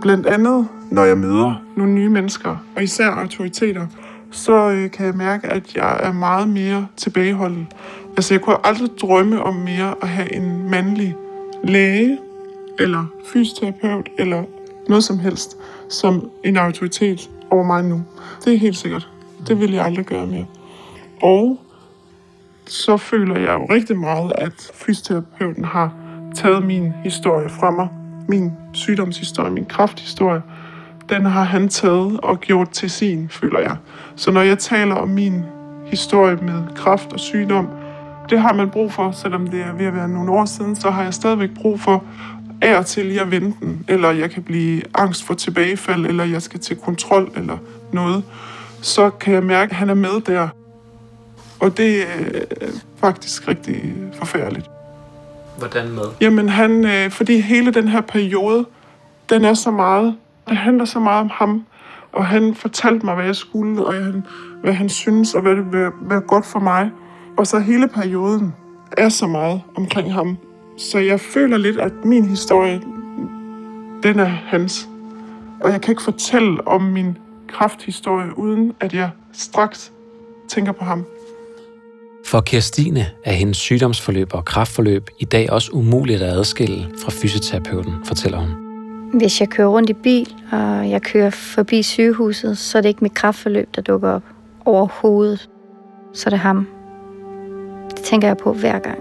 Blandt 0.03 0.27
andet, 0.27 0.69
når 0.91 1.05
jeg 1.05 1.19
møder 1.19 1.55
nogle 1.77 1.93
nye 1.93 2.09
mennesker, 2.09 2.57
og 2.77 2.83
især 2.83 3.11
autoriteter, 3.11 3.87
så 4.33 4.71
øh, 4.71 4.91
kan 4.91 5.07
jeg 5.07 5.15
mærke, 5.15 5.47
at 5.47 5.77
jeg 5.77 6.01
er 6.03 6.13
meget 6.13 6.49
mere 6.49 6.87
tilbageholden. 6.97 7.69
Altså, 8.17 8.35
jeg 8.35 8.41
kunne 8.41 8.67
aldrig 8.67 8.91
drømme 9.01 9.43
om 9.43 9.55
mere 9.55 9.95
at 10.03 10.09
have 10.09 10.35
en 10.35 10.71
mandlig 10.71 11.17
læge, 11.65 12.19
eller 12.79 13.05
fysioterapeut, 13.33 14.09
eller 14.19 14.45
noget 14.89 15.05
som 15.05 15.19
helst, 15.19 15.57
som 15.89 16.31
en 16.45 16.57
autoritet 16.57 17.31
over 17.51 17.65
mig 17.65 17.85
nu. 17.85 18.03
Det 18.45 18.55
er 18.55 18.59
helt 18.59 18.77
sikkert. 18.77 19.09
Det 19.49 19.61
vil 19.61 19.73
jeg 19.73 19.85
aldrig 19.85 20.07
gøre 20.07 20.27
mere. 20.27 20.47
Og 21.23 21.61
så 22.67 22.97
føler 22.97 23.39
jeg 23.39 23.55
jo 23.55 23.67
rigtig 23.75 23.99
meget, 23.99 24.33
at 24.35 24.71
fysioterapeuten 24.75 25.65
har 25.65 25.95
taget 26.35 26.67
min 26.67 26.93
historie 27.05 27.49
fra 27.49 27.71
mig. 27.71 27.89
Min 28.29 28.53
sygdomshistorie, 28.73 29.51
min 29.51 29.65
krafthistorie, 29.65 30.43
den 31.09 31.25
har 31.25 31.45
han 31.45 31.69
taget 31.69 32.21
og 32.21 32.41
gjort 32.41 32.71
til 32.71 32.91
sin, 32.91 33.29
føler 33.29 33.61
jeg. 33.61 33.77
Så 34.17 34.31
når 34.31 34.41
jeg 34.41 34.59
taler 34.59 34.95
om 34.95 35.09
min 35.09 35.45
historie 35.87 36.37
med 36.37 36.63
kraft 36.77 37.13
og 37.13 37.21
sygdom, 37.21 37.69
det 38.31 38.41
har 38.41 38.53
man 38.53 38.71
brug 38.71 38.93
for, 38.93 39.11
selvom 39.11 39.47
det 39.47 39.61
er 39.61 39.73
ved 39.73 39.87
at 39.87 39.95
være 39.95 40.09
nogle 40.09 40.33
år 40.33 40.45
siden, 40.45 40.77
så 40.77 40.91
har 40.91 41.03
jeg 41.03 41.15
stadigvæk 41.15 41.51
brug 41.55 41.81
for 41.81 42.05
af 42.63 42.79
og 42.79 42.87
til 42.87 43.07
jeg 43.07 43.31
vente 43.31 43.57
den, 43.61 43.85
eller 43.89 44.11
jeg 44.11 44.31
kan 44.31 44.43
blive 44.43 44.83
angst 44.95 45.25
for 45.25 45.35
tilbagefald, 45.35 46.07
eller 46.07 46.25
jeg 46.25 46.43
skal 46.43 46.61
til 46.61 46.77
kontrol 46.77 47.31
eller 47.37 47.59
noget, 47.93 48.25
så 48.81 49.11
kan 49.11 49.35
jeg 49.35 49.43
mærke, 49.43 49.71
at 49.71 49.77
han 49.77 49.91
er 49.91 49.95
med 49.95 50.21
der. 50.27 50.49
Og 51.61 51.77
det 51.77 52.03
er 52.03 52.07
faktisk 52.97 53.49
rigtig 53.49 53.95
forfærdeligt. 54.19 54.67
Hvordan 55.59 55.89
med? 55.91 56.03
Jamen, 56.21 56.49
han, 56.49 56.85
øh, 56.85 57.11
fordi 57.11 57.41
hele 57.41 57.75
den 57.75 57.89
her 57.89 58.01
periode, 58.01 58.67
den 59.31 59.45
er 59.45 59.55
så 59.55 59.71
meget, 59.71 60.17
det 60.49 60.57
handler 60.57 60.85
så 60.85 60.99
meget 60.99 61.21
om 61.21 61.31
ham, 61.33 61.65
og 62.13 62.27
han 62.27 62.55
fortalte 62.55 63.07
mig, 63.07 63.15
hvad 63.15 63.25
jeg 63.25 63.37
skulle, 63.37 63.87
og 63.87 63.95
jeg, 63.95 64.13
hvad 64.63 64.73
han 64.73 64.89
synes, 64.89 65.35
og 65.35 65.43
hvad 65.43 65.57
det 65.57 65.73
vil 65.73 65.91
være 66.01 66.21
godt 66.21 66.47
for 66.47 66.59
mig. 66.59 66.91
Og 67.37 67.47
så 67.47 67.59
hele 67.59 67.89
perioden 67.89 68.55
er 68.97 69.09
så 69.09 69.27
meget 69.27 69.63
omkring 69.77 70.13
ham. 70.13 70.39
Så 70.79 70.99
jeg 70.99 71.21
føler 71.21 71.57
lidt, 71.57 71.81
at 71.81 71.93
min 72.05 72.25
historie, 72.25 72.81
den 74.03 74.19
er 74.21 74.25
hans. 74.25 74.89
Og 75.61 75.71
jeg 75.73 75.81
kan 75.81 75.93
ikke 75.93 76.03
fortælle 76.03 76.69
om 76.69 76.83
min 76.83 77.19
krafthistorie, 77.49 78.39
uden 78.39 78.73
at 78.81 78.95
jeg 78.95 79.11
straks 79.33 79.93
tænker 80.49 80.73
på 80.73 80.85
ham. 80.85 81.05
For 82.27 82.41
Kirstine 82.41 83.07
er 83.25 83.33
hendes 83.33 83.57
sygdomsforløb 83.57 84.35
og 84.35 84.45
kraftforløb 84.45 85.11
i 85.19 85.25
dag 85.25 85.51
også 85.51 85.73
umuligt 85.73 86.23
at 86.23 86.29
adskille 86.29 86.91
fra 87.03 87.11
fysioterapeuten, 87.11 87.93
fortæller 88.05 88.39
hun. 88.39 88.51
Hvis 89.19 89.41
jeg 89.41 89.49
kører 89.49 89.69
rundt 89.69 89.91
i 89.91 89.93
bil, 89.93 90.35
og 90.53 90.91
jeg 90.91 91.03
kører 91.03 91.31
forbi 91.31 91.83
sygehuset, 91.83 92.59
så 92.59 92.79
er 92.79 92.83
det 92.83 92.89
ikke 92.89 93.05
mit 93.05 93.15
kraftforløb, 93.15 93.69
der 93.77 93.83
dukker 93.83 94.11
op 94.11 94.23
overhovedet. 94.65 95.51
Så 96.13 96.23
er 96.27 96.31
det 96.31 96.39
ham. 96.39 96.67
Det 98.03 98.09
tænker 98.09 98.29
jeg 98.29 98.37
på 98.37 98.53
hver 98.53 98.79
gang. 98.79 98.99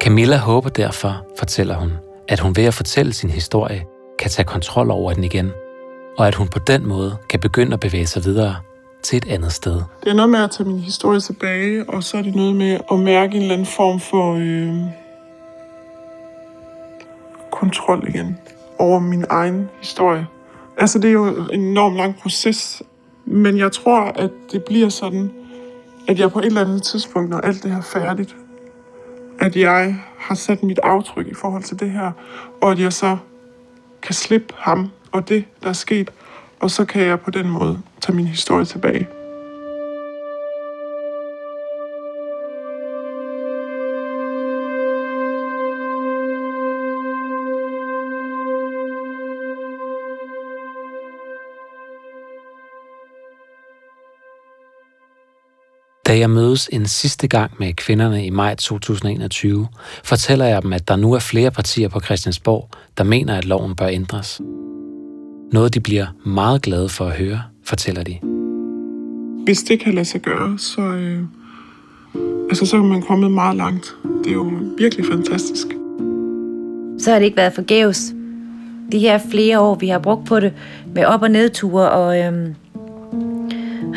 Camilla 0.00 0.36
håber 0.36 0.68
derfor, 0.68 1.24
fortæller 1.38 1.74
hun, 1.74 1.92
at 2.28 2.40
hun 2.40 2.56
ved 2.56 2.64
at 2.64 2.74
fortælle 2.74 3.12
sin 3.12 3.30
historie, 3.30 3.84
kan 4.18 4.30
tage 4.30 4.46
kontrol 4.46 4.90
over 4.90 5.12
den 5.12 5.24
igen, 5.24 5.50
og 6.18 6.28
at 6.28 6.34
hun 6.34 6.48
på 6.48 6.58
den 6.58 6.86
måde 6.86 7.16
kan 7.30 7.40
begynde 7.40 7.74
at 7.74 7.80
bevæge 7.80 8.06
sig 8.06 8.24
videre 8.24 8.56
til 9.02 9.16
et 9.16 9.28
andet 9.28 9.52
sted. 9.52 9.82
Det 10.04 10.10
er 10.10 10.14
noget 10.14 10.30
med 10.30 10.38
at 10.38 10.50
tage 10.50 10.68
min 10.68 10.78
historie 10.78 11.20
tilbage, 11.20 11.90
og 11.90 12.02
så 12.02 12.18
er 12.18 12.22
det 12.22 12.34
noget 12.34 12.56
med 12.56 12.78
at 12.92 12.98
mærke 12.98 13.36
en 13.36 13.42
eller 13.42 13.54
anden 13.54 13.66
form 13.66 14.00
for 14.00 14.34
øh, 14.34 14.76
kontrol 17.50 18.08
igen 18.08 18.38
over 18.78 18.98
min 18.98 19.24
egen 19.30 19.68
historie. 19.80 20.26
Altså, 20.78 20.98
det 20.98 21.08
er 21.08 21.12
jo 21.12 21.26
en 21.52 21.60
enormt 21.60 21.96
lang 21.96 22.16
proces, 22.22 22.82
men 23.24 23.58
jeg 23.58 23.72
tror, 23.72 24.00
at 24.00 24.30
det 24.52 24.64
bliver 24.64 24.88
sådan, 24.88 25.30
at 26.08 26.18
jeg 26.18 26.30
på 26.30 26.38
et 26.38 26.44
eller 26.44 26.60
andet 26.60 26.82
tidspunkt, 26.82 27.30
når 27.30 27.38
alt 27.38 27.62
det 27.62 27.70
her 27.70 27.78
er 27.78 27.82
færdigt, 27.82 28.36
at 29.40 29.56
jeg 29.56 29.96
har 30.18 30.34
sat 30.34 30.62
mit 30.62 30.78
aftryk 30.78 31.26
i 31.26 31.34
forhold 31.34 31.62
til 31.62 31.80
det 31.80 31.90
her, 31.90 32.12
og 32.60 32.72
at 32.72 32.80
jeg 32.80 32.92
så 32.92 33.16
kan 34.02 34.14
slippe 34.14 34.54
ham 34.56 34.90
og 35.12 35.28
det, 35.28 35.44
der 35.62 35.68
er 35.68 35.72
sket, 35.72 36.10
og 36.60 36.70
så 36.70 36.84
kan 36.84 37.02
jeg 37.02 37.20
på 37.20 37.30
den 37.30 37.50
måde 37.50 37.78
tage 38.00 38.16
min 38.16 38.26
historie 38.26 38.64
tilbage. 38.64 39.17
Da 56.08 56.18
jeg 56.18 56.30
mødes 56.30 56.68
en 56.72 56.86
sidste 56.86 57.28
gang 57.28 57.50
med 57.58 57.72
kvinderne 57.72 58.26
i 58.26 58.30
maj 58.30 58.54
2021, 58.54 59.68
fortæller 60.04 60.44
jeg 60.44 60.62
dem, 60.62 60.72
at 60.72 60.88
der 60.88 60.96
nu 60.96 61.12
er 61.12 61.18
flere 61.18 61.50
partier 61.50 61.88
på 61.88 62.00
Christiansborg, 62.00 62.68
der 62.98 63.04
mener, 63.04 63.38
at 63.38 63.44
loven 63.44 63.76
bør 63.76 63.86
ændres. 63.86 64.40
Noget, 65.52 65.74
de 65.74 65.80
bliver 65.80 66.06
meget 66.26 66.62
glade 66.62 66.88
for 66.88 67.04
at 67.04 67.12
høre, 67.12 67.42
fortæller 67.64 68.02
de. 68.02 68.18
Hvis 69.44 69.62
det 69.62 69.80
kan 69.80 69.94
lade 69.94 70.04
sig 70.04 70.20
gøre, 70.20 70.58
så, 70.58 70.80
øh, 70.80 71.22
altså, 72.48 72.66
så 72.66 72.76
er 72.76 72.82
man 72.82 73.02
kommet 73.02 73.30
meget 73.30 73.56
langt. 73.56 73.94
Det 74.24 74.30
er 74.30 74.34
jo 74.34 74.52
virkelig 74.78 75.06
fantastisk. 75.06 75.66
Så 76.98 77.10
har 77.10 77.18
det 77.18 77.24
ikke 77.24 77.36
været 77.36 77.52
forgæves. 77.52 78.12
De 78.92 78.98
her 78.98 79.20
flere 79.30 79.60
år, 79.60 79.74
vi 79.74 79.88
har 79.88 79.98
brugt 79.98 80.26
på 80.26 80.40
det, 80.40 80.52
med 80.94 81.04
op- 81.04 81.22
og 81.22 81.30
nedture 81.30 81.90
og 81.90 82.18
øh, 82.18 82.48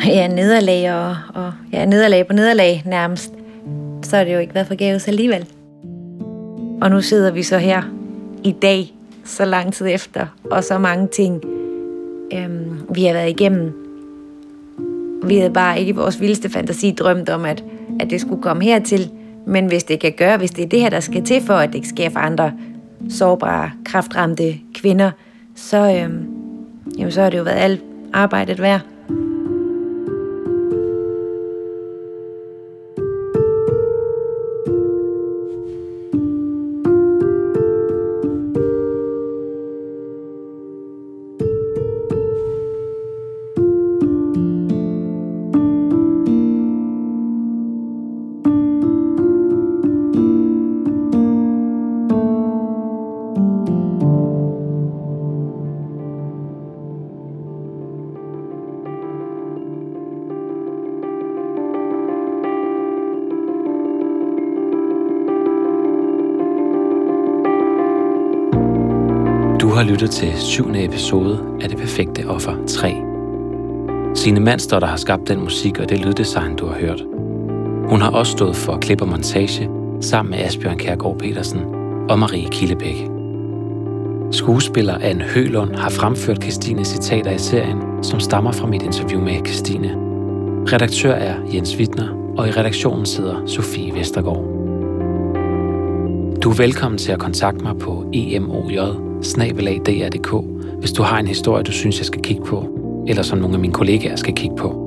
ja, 0.06 0.28
nederlag 0.28 0.94
og, 0.94 1.16
og 1.34 1.52
ja, 1.72 1.84
nederlag 1.84 2.26
på 2.26 2.32
nederlag 2.32 2.82
nærmest, 2.86 3.34
så 4.02 4.16
har 4.16 4.24
det 4.24 4.34
jo 4.34 4.38
ikke 4.38 4.54
været 4.54 4.66
forgæves 4.66 5.08
alligevel. 5.08 5.46
Og 6.80 6.90
nu 6.90 7.00
sidder 7.00 7.30
vi 7.30 7.42
så 7.42 7.58
her 7.58 7.82
i 8.44 8.52
dag 8.52 8.94
så 9.24 9.44
lang 9.44 9.72
tid 9.72 9.86
efter, 9.86 10.26
og 10.50 10.64
så 10.64 10.78
mange 10.78 11.06
ting, 11.06 11.42
øhm, 12.32 12.80
vi 12.94 13.04
har 13.04 13.12
været 13.12 13.30
igennem. 13.30 13.72
Vi 15.24 15.36
havde 15.36 15.52
bare 15.52 15.80
ikke 15.80 15.90
i 15.90 15.96
vores 15.96 16.20
vildeste 16.20 16.50
fantasi 16.50 16.90
drømt 16.90 17.28
om, 17.28 17.44
at, 17.44 17.64
at 18.00 18.10
det 18.10 18.20
skulle 18.20 18.42
komme 18.42 18.64
hertil. 18.64 19.10
Men 19.46 19.66
hvis 19.66 19.84
det 19.84 20.00
kan 20.00 20.12
gøre, 20.12 20.36
hvis 20.36 20.50
det 20.50 20.64
er 20.64 20.68
det 20.68 20.80
her, 20.80 20.90
der 20.90 21.00
skal 21.00 21.24
til 21.24 21.42
for, 21.42 21.54
at 21.54 21.68
det 21.68 21.74
ikke 21.74 21.88
sker 21.88 22.10
for 22.10 22.20
andre 22.20 22.52
sårbare, 23.08 23.70
kraftramte 23.84 24.54
kvinder, 24.74 25.10
så, 25.54 25.76
øhm, 25.76 26.26
jamen, 26.98 27.12
så 27.12 27.22
har 27.22 27.30
det 27.30 27.38
jo 27.38 27.42
været 27.42 27.56
alt 27.56 27.80
arbejdet 28.12 28.60
værd. 28.60 28.80
Har 69.74 69.84
lyttet 69.84 70.10
til 70.10 70.32
syvende 70.36 70.84
episode 70.84 71.40
af 71.62 71.68
Det 71.68 71.78
Perfekte 71.78 72.28
Offer 72.28 72.66
3. 72.66 72.94
Signe 74.14 74.40
Mandsdotter 74.40 74.88
har 74.88 74.96
skabt 74.96 75.28
den 75.28 75.40
musik 75.40 75.78
og 75.78 75.88
det 75.88 75.98
lyddesign, 75.98 76.56
du 76.56 76.66
har 76.66 76.74
hørt. 76.74 77.04
Hun 77.88 78.00
har 78.00 78.10
også 78.10 78.32
stået 78.32 78.56
for 78.56 78.78
klip 78.78 79.02
og 79.02 79.08
montage 79.08 79.70
sammen 80.00 80.30
med 80.30 80.38
Asbjørn 80.38 80.78
Kærgaard 80.78 81.18
Petersen 81.18 81.60
og 82.08 82.18
Marie 82.18 82.48
Killebæk. 82.50 82.96
Skuespiller 84.32 84.98
Anne 84.98 85.24
Hølund 85.24 85.74
har 85.74 85.90
fremført 85.90 86.42
Christines 86.42 86.88
citater 86.88 87.30
i 87.30 87.38
serien, 87.38 88.04
som 88.04 88.20
stammer 88.20 88.52
fra 88.52 88.66
mit 88.66 88.82
interview 88.82 89.20
med 89.20 89.46
Christine. 89.46 89.88
Redaktør 90.72 91.12
er 91.12 91.34
Jens 91.54 91.76
Wittner, 91.76 92.34
og 92.38 92.48
i 92.48 92.50
redaktionen 92.50 93.06
sidder 93.06 93.46
Sofie 93.46 93.94
Vestergaard. 93.94 94.44
Du 96.42 96.50
er 96.50 96.56
velkommen 96.56 96.98
til 96.98 97.12
at 97.12 97.18
kontakte 97.18 97.64
mig 97.64 97.78
på 97.78 98.04
emoj 98.12 99.11
snabelagdr.dk, 99.22 100.34
hvis 100.78 100.92
du 100.92 101.02
har 101.02 101.18
en 101.18 101.26
historie, 101.26 101.62
du 101.62 101.72
synes, 101.72 101.98
jeg 101.98 102.06
skal 102.06 102.22
kigge 102.22 102.44
på, 102.44 102.66
eller 103.08 103.22
som 103.22 103.38
nogle 103.38 103.54
af 103.54 103.60
mine 103.60 103.72
kollegaer 103.72 104.16
skal 104.16 104.34
kigge 104.34 104.56
på. 104.56 104.78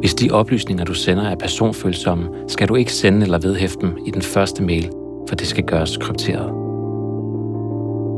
Hvis 0.00 0.14
de 0.14 0.30
oplysninger, 0.30 0.84
du 0.84 0.94
sender, 0.94 1.22
er 1.22 1.34
personfølsomme, 1.34 2.28
skal 2.48 2.68
du 2.68 2.74
ikke 2.74 2.92
sende 2.92 3.22
eller 3.22 3.38
vedhæfte 3.38 3.80
dem 3.80 3.98
i 4.06 4.10
den 4.10 4.22
første 4.22 4.62
mail, 4.62 4.90
for 5.28 5.36
det 5.36 5.46
skal 5.46 5.64
gøres 5.64 5.96
krypteret. 5.96 6.50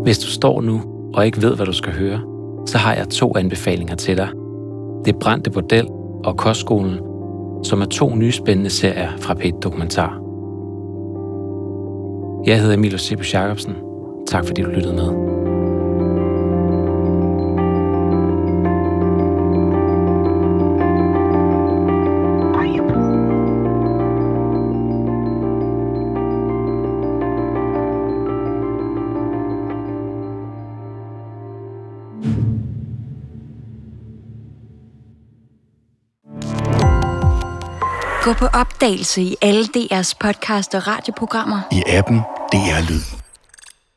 Hvis 0.03 0.19
du 0.19 0.27
står 0.27 0.61
nu 0.61 0.81
og 1.15 1.27
ikke 1.27 1.43
ved, 1.43 1.57
hvad 1.57 1.67
du 1.67 1.73
skal 1.73 1.93
høre, 1.93 2.21
så 2.67 2.79
har 2.79 2.95
jeg 2.95 3.09
to 3.09 3.37
anbefalinger 3.37 3.95
til 3.95 4.17
dig. 4.17 4.29
Det 5.05 5.15
er 5.15 5.19
Brændte 5.19 5.51
Bordel 5.51 5.87
og 6.25 6.37
Kostskolen, 6.37 6.99
som 7.65 7.81
er 7.81 7.87
to 7.87 8.15
nye 8.15 8.33
spændende 8.33 8.71
serier 8.71 9.11
fra 9.19 9.35
P1 9.35 9.61
Dokumentar. 9.61 10.21
Jeg 12.47 12.61
hedder 12.61 12.75
Emil 12.75 12.99
Sebus 12.99 13.35
Jacobsen. 13.35 13.86
Tak 14.27 14.47
fordi 14.47 14.63
du 14.63 14.69
lyttede 14.69 14.95
med. 14.95 15.37
Gå 38.25 38.33
på 38.33 38.47
opdagelse 38.47 39.23
i 39.23 39.37
alle 39.43 39.65
DR's 39.65 40.13
podcast 40.21 40.75
og 40.75 40.87
radioprogrammer. 40.87 41.61
I 41.73 41.83
appen 41.87 42.19
DR 42.53 42.91
Lyd. 42.91 43.26